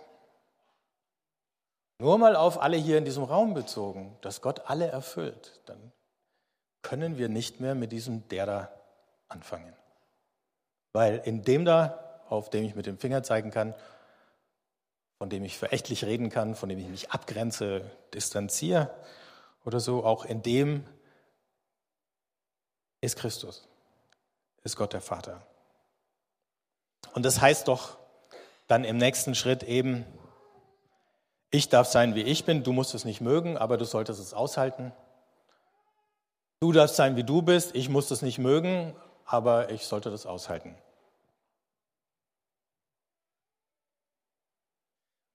nur 1.99 2.17
mal 2.17 2.37
auf 2.37 2.61
alle 2.63 2.77
hier 2.77 2.97
in 2.97 3.05
diesem 3.05 3.25
Raum 3.25 3.55
bezogen, 3.55 4.17
dass 4.23 4.41
Gott 4.41 4.71
alle 4.71 4.87
erfüllt, 4.87 5.61
dann 5.67 5.93
können 6.83 7.19
wir 7.19 7.29
nicht 7.29 7.61
mehr 7.61 7.75
mit 7.75 7.93
diesem 7.93 8.27
der 8.29 8.47
da 8.47 8.73
anfangen. 9.29 9.75
Weil 10.93 11.19
in 11.25 11.43
dem 11.43 11.65
da, 11.65 12.23
auf 12.29 12.51
dem 12.51 12.65
ich 12.65 12.75
mit 12.75 12.87
dem 12.87 12.99
Finger 12.99 13.23
zeigen 13.23 13.51
kann, 13.51 13.75
von 15.19 15.29
dem 15.29 15.45
ich 15.45 15.59
verächtlich 15.59 16.05
reden 16.05 16.31
kann, 16.31 16.55
von 16.55 16.69
dem 16.69 16.79
ich 16.79 16.89
mich 16.89 17.11
abgrenze, 17.11 17.91
distanziere 18.15 18.91
oder 19.65 19.81
so, 19.81 20.05
auch 20.05 20.25
in 20.25 20.43
dem 20.43 20.85
ist 23.01 23.17
Christus, 23.17 23.67
ist 24.65 24.77
Gott 24.77 24.93
der 24.93 25.01
Vater. 25.01 25.47
Und 27.15 27.25
das 27.25 27.41
heißt 27.41 27.69
doch 27.69 27.99
dann 28.67 28.85
im 28.85 28.97
nächsten 28.97 29.35
Schritt 29.35 29.63
eben, 29.63 30.05
ich 31.51 31.69
darf 31.69 31.89
sein, 31.89 32.15
wie 32.15 32.23
ich 32.23 32.45
bin, 32.45 32.63
du 32.63 32.73
musst 32.73 32.95
es 32.95 33.05
nicht 33.05 33.21
mögen, 33.21 33.57
aber 33.57 33.79
du 33.79 33.85
solltest 33.85 34.21
es 34.21 34.35
aushalten. 34.35 34.93
Du 36.61 36.73
darfst 36.73 36.97
sein, 36.97 37.17
wie 37.17 37.25
du 37.25 37.41
bist, 37.41 37.75
ich 37.75 37.89
muss 37.89 38.11
es 38.11 38.21
nicht 38.21 38.39
mögen, 38.39 38.95
aber 39.25 39.71
ich 39.71 39.87
sollte 39.87 40.11
das 40.11 40.27
aushalten. 40.27 40.77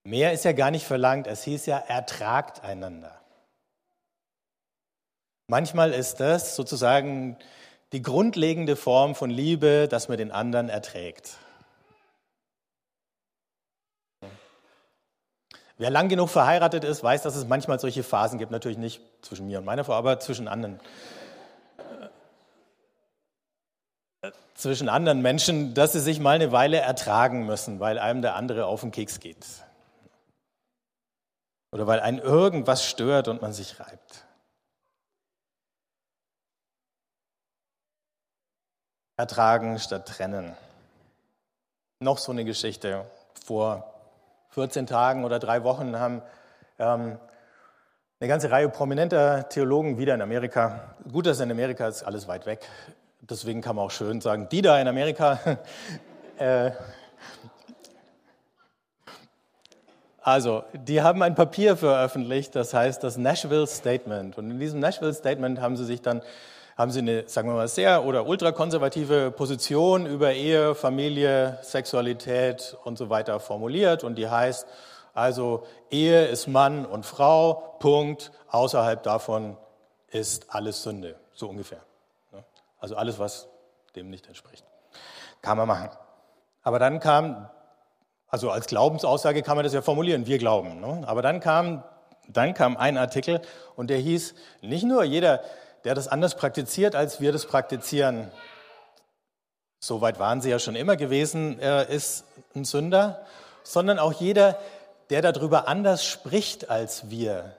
Mehr 0.04 0.32
ist 0.32 0.44
ja 0.44 0.52
gar 0.52 0.70
nicht 0.70 0.86
verlangt, 0.86 1.26
es 1.26 1.42
hieß 1.44 1.66
ja, 1.66 1.78
ertragt 1.78 2.62
einander. 2.62 3.23
Manchmal 5.46 5.92
ist 5.92 6.20
das 6.20 6.56
sozusagen 6.56 7.36
die 7.92 8.02
grundlegende 8.02 8.76
Form 8.76 9.14
von 9.14 9.30
Liebe, 9.30 9.88
dass 9.88 10.08
man 10.08 10.16
den 10.16 10.32
anderen 10.32 10.68
erträgt. 10.68 11.36
Wer 15.76 15.90
lang 15.90 16.08
genug 16.08 16.30
verheiratet 16.30 16.84
ist, 16.84 17.02
weiß, 17.02 17.22
dass 17.22 17.36
es 17.36 17.46
manchmal 17.46 17.78
solche 17.80 18.02
Phasen 18.04 18.38
gibt. 18.38 18.52
Natürlich 18.52 18.78
nicht 18.78 19.02
zwischen 19.22 19.46
mir 19.46 19.58
und 19.58 19.64
meiner 19.64 19.84
Frau, 19.84 19.94
aber 19.94 20.20
zwischen 20.20 20.48
anderen. 20.48 20.80
Zwischen 24.54 24.88
anderen 24.88 25.20
Menschen, 25.20 25.74
dass 25.74 25.92
sie 25.92 26.00
sich 26.00 26.20
mal 26.20 26.36
eine 26.36 26.52
Weile 26.52 26.78
ertragen 26.78 27.44
müssen, 27.44 27.80
weil 27.80 27.98
einem 27.98 28.22
der 28.22 28.36
andere 28.36 28.66
auf 28.66 28.80
den 28.80 28.92
Keks 28.92 29.20
geht. 29.20 29.44
Oder 31.72 31.88
weil 31.88 31.98
einen 32.00 32.18
irgendwas 32.18 32.86
stört 32.86 33.26
und 33.26 33.42
man 33.42 33.52
sich 33.52 33.80
reibt. 33.80 34.23
Ertragen 39.16 39.78
statt 39.78 40.06
trennen. 40.06 40.54
Noch 42.00 42.18
so 42.18 42.32
eine 42.32 42.44
Geschichte. 42.44 43.04
Vor 43.44 43.92
14 44.50 44.86
Tagen 44.86 45.24
oder 45.24 45.38
drei 45.38 45.62
Wochen 45.64 45.98
haben 45.98 46.22
ähm, 46.78 47.18
eine 48.20 48.28
ganze 48.28 48.50
Reihe 48.50 48.68
prominenter 48.68 49.48
Theologen 49.48 49.98
wieder 49.98 50.14
in 50.14 50.22
Amerika. 50.22 50.94
Gut, 51.10 51.26
dass 51.26 51.40
in 51.40 51.50
Amerika 51.50 51.86
ist 51.86 52.02
alles 52.02 52.26
weit 52.26 52.46
weg. 52.46 52.68
Deswegen 53.20 53.60
kann 53.60 53.76
man 53.76 53.86
auch 53.86 53.90
schön 53.90 54.20
sagen, 54.20 54.48
die 54.50 54.62
da 54.62 54.80
in 54.80 54.88
Amerika. 54.88 55.38
äh, 56.38 56.72
also, 60.20 60.64
die 60.72 61.02
haben 61.02 61.22
ein 61.22 61.34
Papier 61.34 61.76
veröffentlicht, 61.76 62.56
das 62.56 62.74
heißt 62.74 63.04
das 63.04 63.16
Nashville 63.16 63.66
Statement. 63.66 64.38
Und 64.38 64.50
in 64.50 64.58
diesem 64.58 64.80
Nashville 64.80 65.12
Statement 65.14 65.60
haben 65.60 65.76
sie 65.76 65.84
sich 65.84 66.00
dann 66.00 66.22
haben 66.76 66.90
sie 66.90 67.00
eine, 67.00 67.28
sagen 67.28 67.48
wir 67.48 67.54
mal, 67.54 67.68
sehr 67.68 68.04
oder 68.04 68.26
ultrakonservative 68.26 69.30
Position 69.30 70.06
über 70.06 70.32
Ehe, 70.32 70.74
Familie, 70.74 71.58
Sexualität 71.62 72.76
und 72.84 72.98
so 72.98 73.10
weiter 73.10 73.38
formuliert. 73.38 74.02
Und 74.02 74.16
die 74.16 74.28
heißt, 74.28 74.66
also 75.12 75.64
Ehe 75.90 76.26
ist 76.26 76.48
Mann 76.48 76.84
und 76.84 77.06
Frau, 77.06 77.76
Punkt. 77.78 78.32
Außerhalb 78.50 79.02
davon 79.04 79.56
ist 80.08 80.46
alles 80.54 80.82
Sünde, 80.82 81.16
so 81.32 81.48
ungefähr. 81.48 81.80
Also 82.80 82.96
alles, 82.96 83.18
was 83.18 83.48
dem 83.94 84.10
nicht 84.10 84.26
entspricht. 84.26 84.64
Kann 85.40 85.56
man 85.56 85.68
machen. 85.68 85.90
Aber 86.62 86.78
dann 86.78 86.98
kam, 86.98 87.48
also 88.28 88.50
als 88.50 88.66
Glaubensaussage 88.66 89.42
kann 89.42 89.56
man 89.56 89.64
das 89.64 89.74
ja 89.74 89.82
formulieren, 89.82 90.26
wir 90.26 90.38
glauben. 90.38 90.80
Ne? 90.80 91.04
Aber 91.06 91.22
dann 91.22 91.38
kam, 91.38 91.84
dann 92.28 92.54
kam 92.54 92.76
ein 92.76 92.98
Artikel 92.98 93.40
und 93.76 93.90
der 93.90 93.98
hieß, 93.98 94.34
nicht 94.62 94.84
nur 94.84 95.04
jeder, 95.04 95.40
der 95.84 95.94
das 95.94 96.08
anders 96.08 96.34
praktiziert, 96.34 96.94
als 96.94 97.20
wir 97.20 97.32
das 97.32 97.46
praktizieren. 97.46 98.30
So 99.78 100.00
weit 100.00 100.18
waren 100.18 100.40
sie 100.40 100.50
ja 100.50 100.58
schon 100.58 100.76
immer 100.76 100.96
gewesen, 100.96 101.58
ist 101.58 102.24
ein 102.54 102.64
Sünder, 102.64 103.24
sondern 103.64 103.98
auch 103.98 104.12
jeder, 104.12 104.58
der 105.10 105.20
darüber 105.20 105.68
anders 105.68 106.04
spricht 106.04 106.70
als 106.70 107.10
wir, 107.10 107.54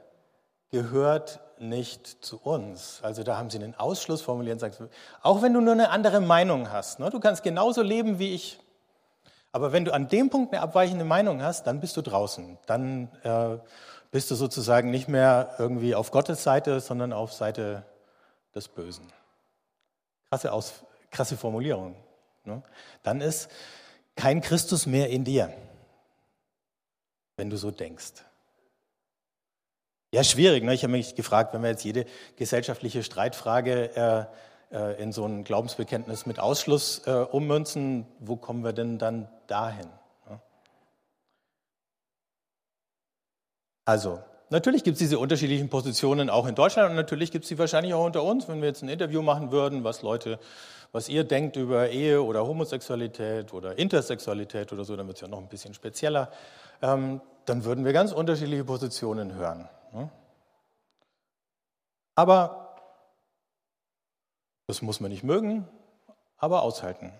gehört 0.71 1.39
nicht 1.59 2.25
zu 2.25 2.37
uns. 2.37 2.99
Also 3.03 3.23
da 3.23 3.37
haben 3.37 3.49
sie 3.49 3.59
einen 3.59 3.75
Ausschluss 3.75 4.21
formuliert 4.21 4.55
und 4.55 4.59
sagen, 4.59 4.89
auch 5.21 5.41
wenn 5.41 5.53
du 5.53 5.61
nur 5.61 5.73
eine 5.73 5.89
andere 5.89 6.19
Meinung 6.19 6.71
hast, 6.71 6.99
ne, 6.99 7.09
du 7.09 7.19
kannst 7.19 7.43
genauso 7.43 7.81
leben 7.81 8.19
wie 8.19 8.33
ich, 8.33 8.59
aber 9.51 9.71
wenn 9.71 9.85
du 9.85 9.93
an 9.93 10.09
dem 10.09 10.29
Punkt 10.29 10.53
eine 10.53 10.61
abweichende 10.61 11.05
Meinung 11.05 11.41
hast, 11.41 11.65
dann 11.65 11.79
bist 11.79 11.95
du 11.95 12.01
draußen. 12.01 12.57
Dann 12.65 13.09
äh, 13.23 13.57
bist 14.11 14.29
du 14.29 14.35
sozusagen 14.35 14.91
nicht 14.91 15.07
mehr 15.07 15.55
irgendwie 15.59 15.95
auf 15.95 16.11
Gottes 16.11 16.43
Seite, 16.43 16.81
sondern 16.81 17.13
auf 17.13 17.31
Seite 17.31 17.85
des 18.55 18.67
Bösen. 18.67 19.11
Krasse, 20.29 20.51
Aus, 20.51 20.73
krasse 21.11 21.37
Formulierung. 21.37 21.95
Ne? 22.45 22.63
Dann 23.03 23.21
ist 23.21 23.49
kein 24.15 24.41
Christus 24.41 24.85
mehr 24.85 25.09
in 25.09 25.23
dir, 25.23 25.53
wenn 27.37 27.49
du 27.49 27.57
so 27.57 27.71
denkst. 27.71 28.13
Ja, 30.11 30.23
schwierig. 30.23 30.63
Ne? 30.63 30.73
Ich 30.73 30.83
habe 30.83 30.93
mich 30.93 31.15
gefragt, 31.15 31.53
wenn 31.53 31.61
wir 31.61 31.69
jetzt 31.69 31.83
jede 31.83 32.05
gesellschaftliche 32.37 33.03
Streitfrage 33.03 34.29
äh, 34.71 34.75
äh, 34.75 35.01
in 35.01 35.11
so 35.11 35.25
ein 35.25 35.43
Glaubensbekenntnis 35.43 36.25
mit 36.25 36.39
Ausschluss 36.39 37.05
äh, 37.05 37.11
ummünzen, 37.11 38.07
wo 38.19 38.37
kommen 38.37 38.63
wir 38.63 38.71
denn 38.71 38.97
dann 38.97 39.27
dahin? 39.47 39.89
Ne? 40.29 40.39
Also, 43.83 44.23
Natürlich 44.49 44.83
gibt 44.83 44.95
es 44.95 44.99
diese 44.99 45.17
unterschiedlichen 45.17 45.69
Positionen 45.69 46.29
auch 46.29 46.45
in 46.45 46.53
Deutschland 46.53 46.91
und 46.91 46.95
natürlich 46.95 47.31
gibt 47.31 47.45
es 47.45 47.49
sie 47.49 47.57
wahrscheinlich 47.57 47.93
auch 47.95 48.05
unter 48.05 48.23
uns, 48.23 48.47
wenn 48.47 48.61
wir 48.61 48.67
jetzt 48.67 48.83
ein 48.83 48.89
Interview 48.89 49.23
machen 49.23 49.51
würden, 49.51 49.83
was 49.83 50.03
Leute, 50.03 50.39
was 50.91 51.09
ihr 51.09 51.23
denkt 51.23 51.55
über 51.55 51.89
Ehe 51.89 52.21
oder 52.21 52.45
Homosexualität 52.45 53.53
oder 53.53 53.77
Intersexualität 53.77 54.71
oder 54.71 54.83
so, 54.83 54.95
dann 54.95 55.07
wird 55.07 55.17
es 55.17 55.21
ja 55.21 55.27
noch 55.27 55.39
ein 55.39 55.47
bisschen 55.47 55.73
spezieller. 55.73 56.31
Ähm, 56.81 57.21
dann 57.45 57.65
würden 57.65 57.85
wir 57.85 57.93
ganz 57.93 58.11
unterschiedliche 58.11 58.63
Positionen 58.63 59.33
hören. 59.33 59.67
Ne? 59.93 60.09
Aber 62.13 62.75
das 64.67 64.81
muss 64.81 64.99
man 64.99 65.11
nicht 65.11 65.23
mögen, 65.23 65.67
aber 66.37 66.61
aushalten. 66.61 67.13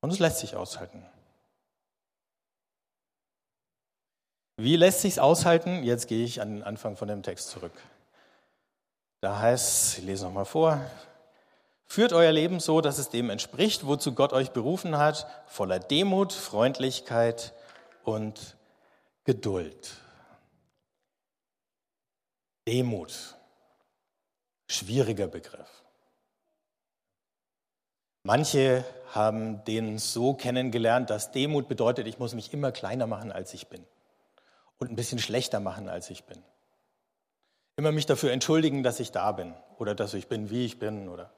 Und 0.00 0.12
es 0.12 0.18
lässt 0.18 0.38
sich 0.38 0.56
aushalten. 0.56 1.04
Wie 4.58 4.76
lässt 4.76 5.02
sich's 5.02 5.18
aushalten? 5.18 5.82
Jetzt 5.82 6.08
gehe 6.08 6.24
ich 6.24 6.40
an 6.40 6.54
den 6.54 6.62
Anfang 6.62 6.96
von 6.96 7.08
dem 7.08 7.22
Text 7.22 7.50
zurück. 7.50 7.74
Da 9.20 9.38
heißt, 9.38 9.98
ich 9.98 10.04
lese 10.04 10.24
nochmal 10.24 10.46
vor, 10.46 10.80
führt 11.84 12.14
euer 12.14 12.32
Leben 12.32 12.58
so, 12.58 12.80
dass 12.80 12.98
es 12.98 13.10
dem 13.10 13.28
entspricht, 13.28 13.86
wozu 13.86 14.14
Gott 14.14 14.32
euch 14.32 14.52
berufen 14.52 14.96
hat, 14.96 15.26
voller 15.46 15.78
Demut, 15.78 16.32
Freundlichkeit 16.32 17.52
und 18.02 18.56
Geduld. 19.24 19.94
Demut, 22.66 23.36
schwieriger 24.68 25.28
Begriff. 25.28 25.82
Manche 28.22 28.84
haben 29.12 29.64
den 29.64 29.98
so 29.98 30.32
kennengelernt, 30.34 31.10
dass 31.10 31.30
Demut 31.30 31.68
bedeutet, 31.68 32.06
ich 32.06 32.18
muss 32.18 32.34
mich 32.34 32.52
immer 32.52 32.72
kleiner 32.72 33.06
machen, 33.06 33.30
als 33.30 33.52
ich 33.52 33.68
bin 33.68 33.86
und 34.78 34.90
ein 34.90 34.96
bisschen 34.96 35.18
schlechter 35.18 35.60
machen, 35.60 35.88
als 35.88 36.10
ich 36.10 36.24
bin. 36.24 36.42
Immer 37.76 37.92
mich 37.92 38.06
dafür 38.06 38.32
entschuldigen, 38.32 38.82
dass 38.82 39.00
ich 39.00 39.12
da 39.12 39.32
bin 39.32 39.54
oder 39.78 39.94
dass 39.94 40.14
ich 40.14 40.28
bin, 40.28 40.50
wie 40.50 40.64
ich 40.64 40.78
bin 40.78 41.08
oder 41.08 41.30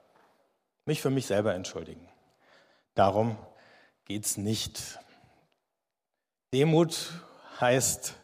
mich 0.84 1.00
für 1.00 1.10
mich 1.10 1.26
selber 1.26 1.54
entschuldigen. 1.54 2.08
Darum 2.94 3.36
geht 4.04 4.24
es 4.24 4.36
nicht. 4.36 4.98
Demut 6.52 7.12
heißt 7.60 8.14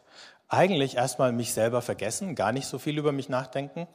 eigentlich 0.47 0.95
erstmal 0.95 1.31
mich 1.31 1.53
selber 1.53 1.81
vergessen, 1.81 2.35
gar 2.35 2.51
nicht 2.51 2.67
so 2.67 2.79
viel 2.79 2.97
über 2.97 3.11
mich 3.11 3.29
nachdenken 3.29 3.87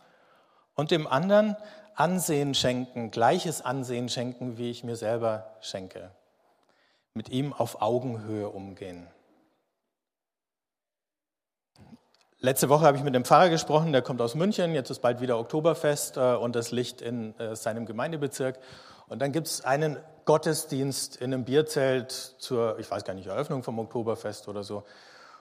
und 0.75 0.91
dem 0.91 1.07
anderen 1.07 1.57
Ansehen 1.95 2.55
schenken, 2.55 3.11
gleiches 3.11 3.61
Ansehen 3.61 4.09
schenken, 4.09 4.57
wie 4.57 4.71
ich 4.71 4.85
mir 4.85 4.97
selber 4.97 5.57
schenke. 5.61 6.11
Mit 7.13 7.29
ihm 7.29 7.53
auf 7.53 7.83
Augenhöhe 7.83 8.49
umgehen. 8.49 9.07
Letzte 12.43 12.71
Woche 12.71 12.87
habe 12.87 12.97
ich 12.97 13.05
mit 13.05 13.15
dem 13.15 13.27
Pfarrer 13.27 13.51
gesprochen, 13.51 13.93
der 13.93 14.01
kommt 14.01 14.23
aus 14.23 14.35
München, 14.35 14.73
jetzt 14.73 14.89
ist 14.89 15.01
bald 15.01 15.21
wieder 15.21 15.39
Oktoberfest 15.39 16.17
äh, 16.17 16.37
und 16.37 16.57
das 16.57 16.71
Licht 16.71 17.03
in 17.03 17.39
äh, 17.39 17.55
seinem 17.55 17.85
Gemeindebezirk. 17.85 18.59
Und 19.09 19.21
dann 19.21 19.31
gibt 19.33 19.47
es 19.47 19.63
einen 19.63 19.99
Gottesdienst 20.25 21.17
in 21.17 21.35
einem 21.35 21.45
Bierzelt 21.45 22.11
zur, 22.39 22.79
ich 22.79 22.91
weiß 22.91 23.05
gar 23.05 23.13
nicht, 23.13 23.27
Eröffnung 23.27 23.63
vom 23.63 23.79
Oktoberfest 23.79 24.49
oder 24.49 24.65
so. 24.65 24.85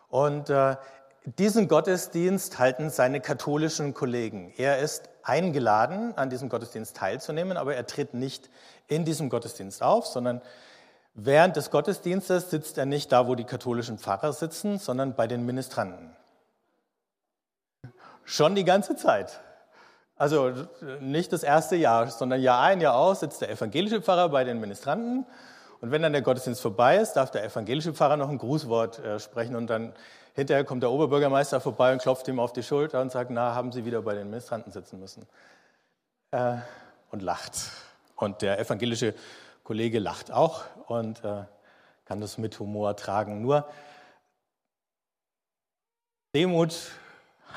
Und 0.09 0.49
äh, 0.49 0.75
diesen 1.23 1.69
Gottesdienst 1.69 2.59
halten 2.59 2.89
seine 2.89 3.21
katholischen 3.21 3.93
Kollegen. 3.93 4.53
Er 4.57 4.79
ist 4.79 5.07
eingeladen, 5.23 6.17
an 6.17 6.29
diesem 6.29 6.49
Gottesdienst 6.49 6.97
teilzunehmen, 6.97 7.55
aber 7.55 7.75
er 7.75 7.87
tritt 7.87 8.13
nicht 8.13 8.49
in 8.89 9.05
diesem 9.05 9.29
Gottesdienst 9.29 9.81
auf, 9.81 10.05
sondern 10.05 10.41
während 11.13 11.55
des 11.55 11.71
Gottesdienstes 11.71 12.49
sitzt 12.49 12.77
er 12.77 12.85
nicht 12.85 13.13
da, 13.13 13.25
wo 13.25 13.35
die 13.35 13.45
katholischen 13.45 13.99
Pfarrer 13.99 14.33
sitzen, 14.33 14.79
sondern 14.79 15.15
bei 15.15 15.27
den 15.27 15.45
Ministranten. 15.45 16.13
Schon 18.29 18.53
die 18.53 18.63
ganze 18.63 18.95
Zeit. 18.95 19.39
Also 20.15 20.53
nicht 20.99 21.33
das 21.33 21.41
erste 21.41 21.75
Jahr, 21.75 22.05
sondern 22.11 22.39
Jahr 22.39 22.61
ein, 22.61 22.79
Jahr 22.79 22.93
aus 22.93 23.21
sitzt 23.21 23.41
der 23.41 23.49
evangelische 23.49 24.03
Pfarrer 24.03 24.29
bei 24.29 24.43
den 24.43 24.59
Ministranten. 24.59 25.25
Und 25.81 25.89
wenn 25.89 26.03
dann 26.03 26.13
der 26.13 26.21
Gottesdienst 26.21 26.61
vorbei 26.61 26.97
ist, 26.97 27.13
darf 27.13 27.31
der 27.31 27.43
evangelische 27.43 27.91
Pfarrer 27.91 28.17
noch 28.17 28.29
ein 28.29 28.37
Grußwort 28.37 28.99
äh, 28.99 29.19
sprechen. 29.19 29.55
Und 29.55 29.71
dann 29.71 29.93
hinterher 30.35 30.63
kommt 30.63 30.83
der 30.83 30.91
Oberbürgermeister 30.91 31.59
vorbei 31.59 31.91
und 31.91 32.03
klopft 32.03 32.27
ihm 32.27 32.39
auf 32.39 32.53
die 32.53 32.61
Schulter 32.61 33.01
und 33.01 33.11
sagt, 33.11 33.31
na, 33.31 33.55
haben 33.55 33.71
Sie 33.71 33.83
wieder 33.83 34.03
bei 34.03 34.13
den 34.13 34.29
Ministranten 34.29 34.71
sitzen 34.71 34.99
müssen. 34.99 35.25
Äh, 36.29 36.57
und 37.09 37.23
lacht. 37.23 37.55
Und 38.15 38.43
der 38.43 38.59
evangelische 38.59 39.15
Kollege 39.63 39.97
lacht 39.97 40.29
auch 40.29 40.65
und 40.85 41.23
äh, 41.23 41.45
kann 42.05 42.21
das 42.21 42.37
mit 42.37 42.59
Humor 42.59 42.95
tragen. 42.95 43.41
Nur 43.41 43.67
Demut 46.35 46.75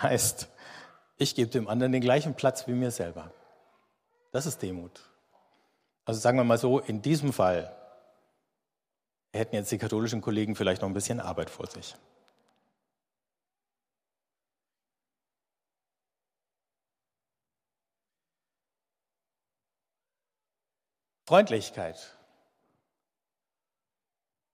heißt, 0.00 0.48
ich 1.22 1.34
gebe 1.34 1.50
dem 1.50 1.68
anderen 1.68 1.92
den 1.92 2.00
gleichen 2.00 2.34
Platz 2.34 2.66
wie 2.66 2.72
mir 2.72 2.90
selber. 2.90 3.30
Das 4.32 4.46
ist 4.46 4.60
Demut. 4.62 5.00
Also 6.04 6.20
sagen 6.20 6.38
wir 6.38 6.44
mal 6.44 6.58
so, 6.58 6.80
in 6.80 7.02
diesem 7.02 7.32
Fall 7.32 7.74
hätten 9.32 9.54
jetzt 9.54 9.70
die 9.70 9.78
katholischen 9.78 10.20
Kollegen 10.20 10.56
vielleicht 10.56 10.82
noch 10.82 10.88
ein 10.88 10.94
bisschen 10.94 11.20
Arbeit 11.20 11.50
vor 11.50 11.66
sich. 11.66 11.94
Freundlichkeit. 21.24 22.16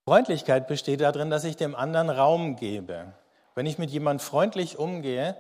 Freundlichkeit 0.05 0.69
besteht 0.69 1.01
darin, 1.01 1.29
dass 1.29 1.45
ich 1.45 1.57
dem 1.57 1.75
anderen 1.75 2.09
Raum 2.09 2.57
gebe. 2.57 3.13
Wenn 3.55 3.67
ich 3.67 3.79
mit 3.79 3.91
jemandem 3.91 4.25
freundlich 4.25 4.79
umgehe, 4.79 5.37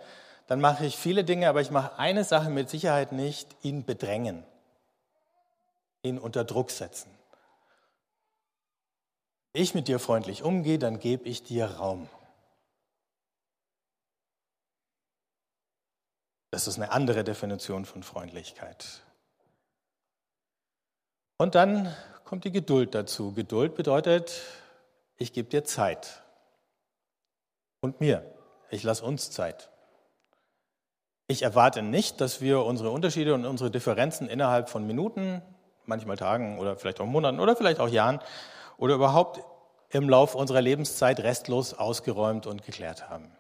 dann 0.49 0.63
mache 0.63 0.87
ich 0.87 0.97
viele 0.97 1.25
Dinge, 1.25 1.49
aber 1.49 1.61
ich 1.61 1.71
mache 1.71 1.99
eine 1.99 2.25
Sache 2.25 2.49
mit 2.49 2.71
Sicherheit 2.71 3.13
nicht, 3.13 3.55
ihn 3.63 3.85
bedrängen. 3.85 4.45
ihn 6.03 6.19
unter 6.19 6.45
Druck 6.45 6.71
setzen. 6.71 7.11
Ich 9.53 9.75
mit 9.75 9.89
dir 9.89 9.99
freundlich 9.99 10.45
umgehe, 10.45 10.79
dann 10.79 11.01
gebe 11.01 11.29
ich 11.29 11.43
dir 11.43 11.67
Raum. 11.67 12.09
Das 16.51 16.67
ist 16.67 16.77
eine 16.77 16.93
andere 16.93 17.25
Definition 17.25 17.85
von 17.85 18.03
Freundlichkeit. 18.03 19.03
Und 21.37 21.57
dann 21.57 21.95
kommt 22.25 22.45
die 22.45 22.53
Geduld 22.53 22.95
dazu. 22.95 23.33
Geduld 23.33 23.75
bedeutet, 23.75 24.41
ich 25.17 25.33
gebe 25.33 25.49
dir 25.51 25.65
Zeit. 25.65 26.23
Und 27.81 28.01
mir. 28.01 28.25
Ich 28.71 28.83
lasse 28.83 29.05
uns 29.05 29.31
Zeit. 29.31 29.69
Ich 31.31 31.43
erwarte 31.43 31.83
nicht, 31.83 32.23
dass 32.23 32.41
wir 32.41 32.65
unsere 32.65 32.89
Unterschiede 32.89 33.35
und 33.35 33.45
unsere 33.45 33.71
Differenzen 33.71 34.31
innerhalb 34.31 34.71
von 34.71 34.87
Minuten, 34.87 35.43
manchmal 35.85 36.17
Tagen 36.17 36.59
oder 36.59 36.77
vielleicht 36.77 37.03
auch 37.03 37.07
Monaten 37.07 37.39
oder 37.39 37.55
vielleicht 37.55 37.81
auch 37.81 37.89
Jahren 37.91 38.21
oder 38.79 38.95
überhaupt 38.95 39.45
im 39.91 40.09
Lauf 40.09 40.35
unserer 40.35 40.63
Lebenszeit 40.63 41.21
restlos 41.21 41.75
ausgeräumt 41.75 42.47
und 42.47 42.65
geklärt 42.65 43.11
haben. 43.11 43.31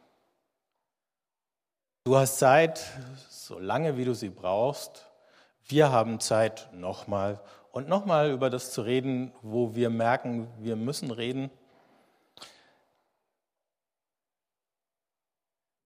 Du 2.05 2.14
hast 2.16 2.38
Zeit, 2.38 2.85
so 3.31 3.59
lange 3.59 3.96
wie 3.96 4.05
du 4.05 4.14
sie 4.14 4.29
brauchst. 4.29 5.07
Wir 5.64 5.90
haben 5.90 6.20
Zeit, 6.20 6.68
nochmal 6.74 7.40
und 7.72 7.88
nochmal 7.88 8.31
über 8.31 8.51
das 8.51 8.70
zu 8.70 8.83
reden, 8.83 9.33
wo 9.40 9.74
wir 9.74 9.88
merken, 9.88 10.48
wir 10.59 10.77
müssen 10.77 11.11
reden. 11.11 11.51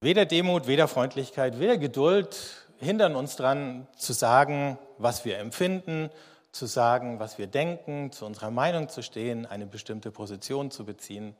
Weder 0.03 0.27
Demut, 0.27 0.67
weder 0.67 0.89
Freundlichkeit, 0.89 1.61
weder 1.61 1.79
Geduld 1.79 2.67
hindern 2.81 3.15
uns 3.15 3.37
daran 3.37 3.87
zu 3.97 4.13
sagen, 4.13 4.77
was 4.99 5.25
wir 5.25 5.39
empfinden, 5.39 6.11
zu 6.51 6.67
sagen, 6.67 7.21
was 7.21 7.39
wir 7.39 7.47
denken, 7.47 8.11
zu 8.11 8.27
unserer 8.27 8.51
Meinung 8.51 8.89
zu 8.89 9.05
stehen, 9.05 9.47
eine 9.47 9.65
bestimmte 9.65 10.11
Position 10.11 10.73
zu 10.73 10.85
beziehen. 10.85 11.37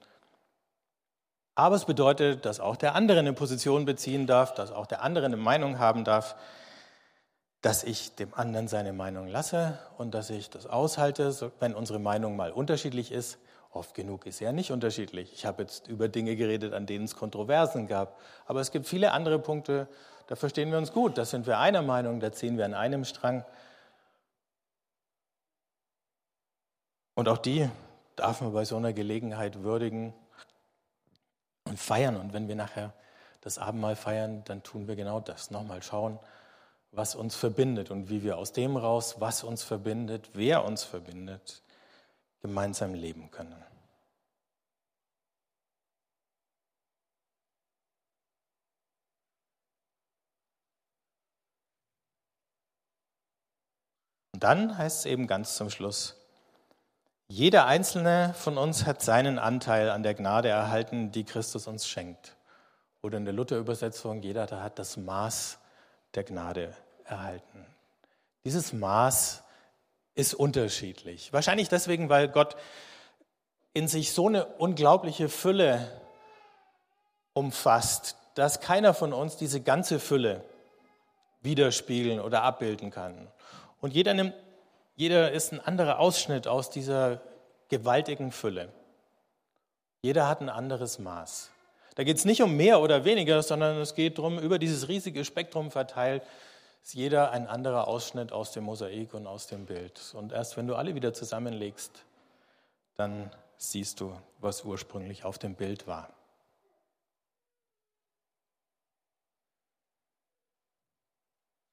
Aber 1.57 1.75
es 1.75 1.87
bedeutet, 1.87 2.45
dass 2.45 2.61
auch 2.61 2.77
der 2.77 2.95
andere 2.95 3.19
eine 3.19 3.33
Position 3.33 3.85
beziehen 3.85 4.29
darf, 4.29 4.55
dass 4.55 4.71
auch 4.71 4.87
der 4.87 5.03
andere 5.03 5.25
eine 5.25 5.37
Meinung 5.37 5.81
haben 5.81 6.05
darf, 6.05 6.37
dass 7.63 7.83
ich 7.83 8.15
dem 8.15 8.33
anderen 8.33 8.69
seine 8.69 8.93
Meinung 8.93 9.27
lasse 9.27 9.77
und 9.99 10.15
dass 10.15 10.31
ich 10.31 10.51
das 10.51 10.69
aushalte, 10.69 11.35
wenn 11.59 11.75
unsere 11.75 11.99
Meinung 11.99 12.37
mal 12.37 12.53
unterschiedlich 12.53 13.11
ist, 13.11 13.39
Oft 13.73 13.95
genug 13.95 14.27
ist 14.27 14.43
er 14.43 14.53
nicht 14.53 14.71
unterschiedlich. 14.71 15.33
Ich 15.33 15.47
habe 15.47 15.63
jetzt 15.63 15.89
über 15.89 16.09
Dinge 16.09 16.37
geredet, 16.37 16.75
an 16.75 16.85
denen 16.85 17.07
es 17.07 17.17
Kontroversen 17.17 17.87
gab. 17.87 18.21
Aber 18.47 18.61
es 18.61 18.71
gibt 18.71 18.87
viele 18.87 19.13
andere 19.13 19.39
Punkte, 19.39 19.89
da 20.27 20.37
verstehen 20.37 20.71
wir 20.71 20.79
uns 20.79 20.93
gut. 20.93 21.17
Da 21.17 21.25
sind 21.25 21.47
wir 21.47 21.59
einer 21.59 21.83
Meinung, 21.83 22.21
da 22.21 22.33
ziehen 22.33 22.59
wir 22.59 22.67
an 22.67 22.75
einem 22.75 23.05
Strang. 23.05 23.45
Und 27.15 27.29
auch 27.29 27.39
die 27.39 27.69
darf 28.17 28.43
man 28.43 28.53
bei 28.53 28.65
so 28.67 28.77
einer 28.77 28.93
Gelegenheit 28.93 29.63
würdigen 29.63 30.13
und 31.65 31.79
feiern. 31.79 32.17
Und 32.17 32.35
wenn 32.35 32.49
wir 32.49 32.57
nachher 32.57 32.93
das 33.41 33.59
Abendmahl 33.59 33.97
feiern, 33.97 34.45
dann 34.45 34.63
tun 34.63 34.87
wir 34.87 34.97
genau 34.97 35.21
das. 35.21 35.51
Nochmal 35.51 35.83
schauen, 35.83 36.19
was 36.91 37.15
uns 37.15 37.37
verbindet 37.37 37.91
und 37.91 38.11
wie 38.11 38.23
wir 38.23 38.37
aus 38.37 38.53
dem 38.53 38.77
raus, 38.77 39.17
was 39.19 39.45
uns 39.45 39.63
verbindet, 39.63 40.31
wer 40.35 40.65
uns 40.65 40.85
verbindet, 40.85 41.63
gemeinsam 42.43 42.95
leben 42.95 43.31
können. 43.31 43.65
Und 54.35 54.43
dann 54.43 54.77
heißt 54.77 55.01
es 55.01 55.07
eben 55.07 55.27
ganz 55.27 55.57
zum 55.57 55.71
Schluss, 55.71 56.19
jeder 57.29 57.67
einzelne 57.67 58.35
von 58.35 58.59
uns 58.59 58.85
hat 58.85 59.01
seinen 59.01 59.39
Anteil 59.39 59.89
an 59.89 60.03
der 60.03 60.13
Gnade 60.15 60.49
erhalten, 60.49 61.13
die 61.13 61.25
Christus 61.25 61.67
uns 61.67 61.89
schenkt. 61.89 62.37
Oder 63.01 63.19
in 63.19 63.25
der 63.25 63.33
Luther-Übersetzung, 63.33 64.21
jeder 64.21 64.49
hat 64.63 64.79
das 64.79 64.97
Maß 64.97 65.59
der 66.15 66.25
Gnade 66.25 66.77
erhalten. 67.05 67.67
Dieses 68.45 68.73
Maß 68.73 69.43
ist 70.15 70.35
unterschiedlich. 70.35 71.33
Wahrscheinlich 71.33 71.69
deswegen, 71.69 72.09
weil 72.09 72.29
Gott 72.29 72.57
in 73.75 73.89
sich 73.89 74.13
so 74.13 74.29
eine 74.29 74.45
unglaubliche 74.45 75.29
Fülle 75.29 75.89
umfasst, 77.33 78.17
dass 78.35 78.61
keiner 78.61 78.95
von 78.95 79.13
uns 79.13 79.37
diese 79.37 79.61
ganze 79.61 79.99
Fülle 79.99 80.45
widerspiegeln 81.43 82.21
oder 82.21 82.43
abbilden 82.43 82.91
kann. 82.91 83.29
Und 83.81 83.95
jeder, 83.95 84.15
nimmt, 84.15 84.35
jeder 84.97 85.33
ist 85.33 85.53
ein 85.53 85.61
anderer 85.61 85.99
Ausschnitt 85.99 86.47
aus 86.47 86.71
dieser 86.71 87.21
gewaltigen 87.69 88.33
Fülle. 88.33 88.69
Jeder 90.03 90.29
hat 90.29 90.41
ein 90.41 90.49
anderes 90.49 90.99
Maß. 90.99 91.51
Da 91.95 92.05
geht 92.05 92.17
es 92.17 92.25
nicht 92.25 92.43
um 92.43 92.57
mehr 92.57 92.81
oder 92.81 93.05
weniger, 93.05 93.43
sondern 93.43 93.79
es 93.79 93.95
geht 93.95 94.19
darum, 94.19 94.39
über 94.39 94.59
dieses 94.59 94.89
riesige 94.89 95.25
Spektrum 95.25 95.71
verteilt, 95.71 96.23
ist 96.83 96.95
jeder 96.95 97.31
ein 97.31 97.47
anderer 97.47 97.87
Ausschnitt 97.87 98.33
aus 98.33 98.51
dem 98.53 98.65
Mosaik 98.65 99.15
und 99.15 99.27
aus 99.27 99.47
dem 99.47 99.67
Bild. 99.67 100.15
Und 100.15 100.33
erst 100.33 100.57
wenn 100.57 100.67
du 100.67 100.75
alle 100.75 100.95
wieder 100.95 101.15
zusammenlegst, 101.15 102.05
dann 102.97 103.31
siehst 103.57 104.01
du, 104.01 104.21
was 104.39 104.65
ursprünglich 104.65 105.25
auf 105.25 105.39
dem 105.39 105.55
Bild 105.55 105.87
war. 105.87 106.13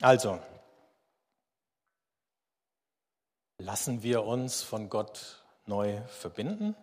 Also, 0.01 0.39
lassen 3.57 4.03
wir 4.03 4.23
uns 4.23 4.61
von 4.61 4.89
Gott 4.89 5.43
neu 5.65 6.01
verbinden 6.07 6.75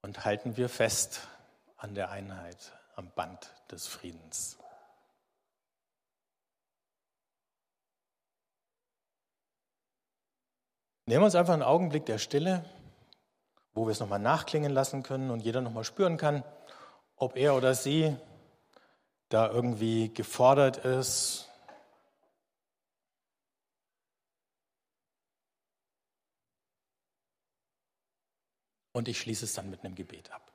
und 0.00 0.24
halten 0.24 0.56
wir 0.56 0.68
fest 0.68 1.28
an 1.76 1.94
der 1.94 2.10
Einheit, 2.10 2.72
am 2.96 3.10
Band 3.10 3.50
des 3.70 3.86
Friedens. 3.86 4.56
Nehmen 11.06 11.20
wir 11.20 11.26
uns 11.26 11.34
einfach 11.34 11.52
einen 11.52 11.62
Augenblick 11.62 12.06
der 12.06 12.16
Stille, 12.16 12.64
wo 13.74 13.86
wir 13.86 13.92
es 13.92 14.00
nochmal 14.00 14.20
nachklingen 14.20 14.72
lassen 14.72 15.02
können 15.02 15.30
und 15.30 15.40
jeder 15.40 15.60
nochmal 15.60 15.84
spüren 15.84 16.16
kann, 16.16 16.42
ob 17.16 17.36
er 17.36 17.54
oder 17.56 17.74
sie 17.74 18.16
da 19.28 19.50
irgendwie 19.50 20.14
gefordert 20.14 20.78
ist. 20.78 21.50
Und 28.92 29.08
ich 29.08 29.18
schließe 29.18 29.44
es 29.44 29.52
dann 29.52 29.68
mit 29.68 29.84
einem 29.84 29.96
Gebet 29.96 30.32
ab. 30.32 30.53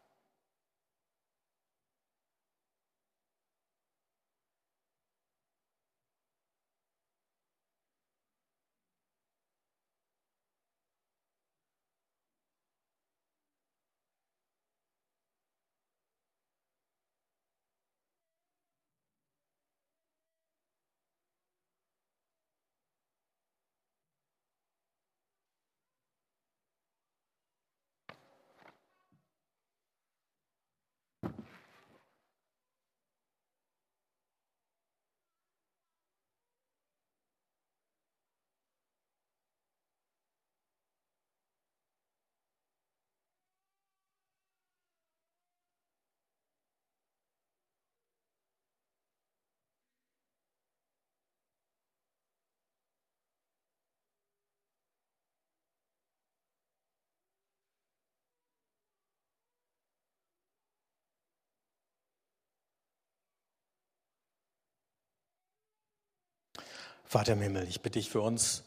Vater 67.10 67.34
im 67.34 67.42
Himmel, 67.42 67.68
ich 67.68 67.82
bitte 67.82 67.98
dich 67.98 68.08
für 68.08 68.22
uns, 68.22 68.64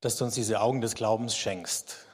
dass 0.00 0.18
du 0.18 0.26
uns 0.26 0.34
diese 0.34 0.60
Augen 0.60 0.82
des 0.82 0.94
Glaubens 0.94 1.34
schenkst. 1.34 2.06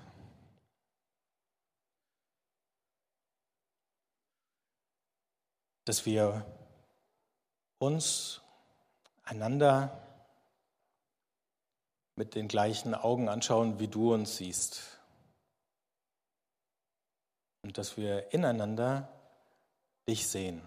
Dass 5.84 6.06
wir 6.06 6.46
uns, 7.78 8.40
einander 9.24 10.00
mit 12.14 12.36
den 12.36 12.46
gleichen 12.46 12.94
Augen 12.94 13.28
anschauen, 13.28 13.80
wie 13.80 13.88
du 13.88 14.14
uns 14.14 14.36
siehst. 14.36 15.00
Und 17.62 17.78
dass 17.78 17.96
wir 17.96 18.32
ineinander 18.32 19.08
dich 20.06 20.28
sehen. 20.28 20.62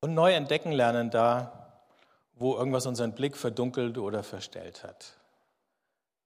Und 0.00 0.14
neu 0.14 0.32
entdecken 0.32 0.72
lernen 0.72 1.10
da, 1.10 1.82
wo 2.34 2.56
irgendwas 2.56 2.86
unseren 2.86 3.14
Blick 3.14 3.36
verdunkelt 3.36 3.98
oder 3.98 4.22
verstellt 4.22 4.84
hat. 4.84 5.16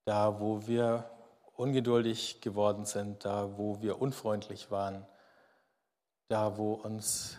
Da, 0.05 0.41
wo 0.41 0.67
wir 0.67 1.11
ungeduldig 1.55 2.41
geworden 2.41 2.85
sind, 2.85 3.25
da, 3.25 3.57
wo 3.57 3.81
wir 3.81 4.01
unfreundlich 4.01 4.71
waren, 4.71 5.07
da, 6.29 6.57
wo 6.59 6.75
uns 6.75 7.39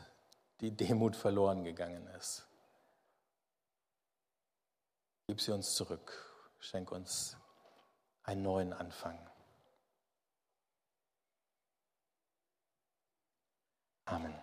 die 0.61 0.71
Demut 0.71 1.15
verloren 1.15 1.63
gegangen 1.63 2.07
ist. 2.17 2.47
Gib 5.27 5.39
sie 5.41 5.51
uns 5.51 5.75
zurück. 5.75 6.11
Schenk 6.59 6.91
uns 6.91 7.37
einen 8.23 8.41
neuen 8.41 8.73
Anfang. 8.73 9.19
Amen. 14.05 14.42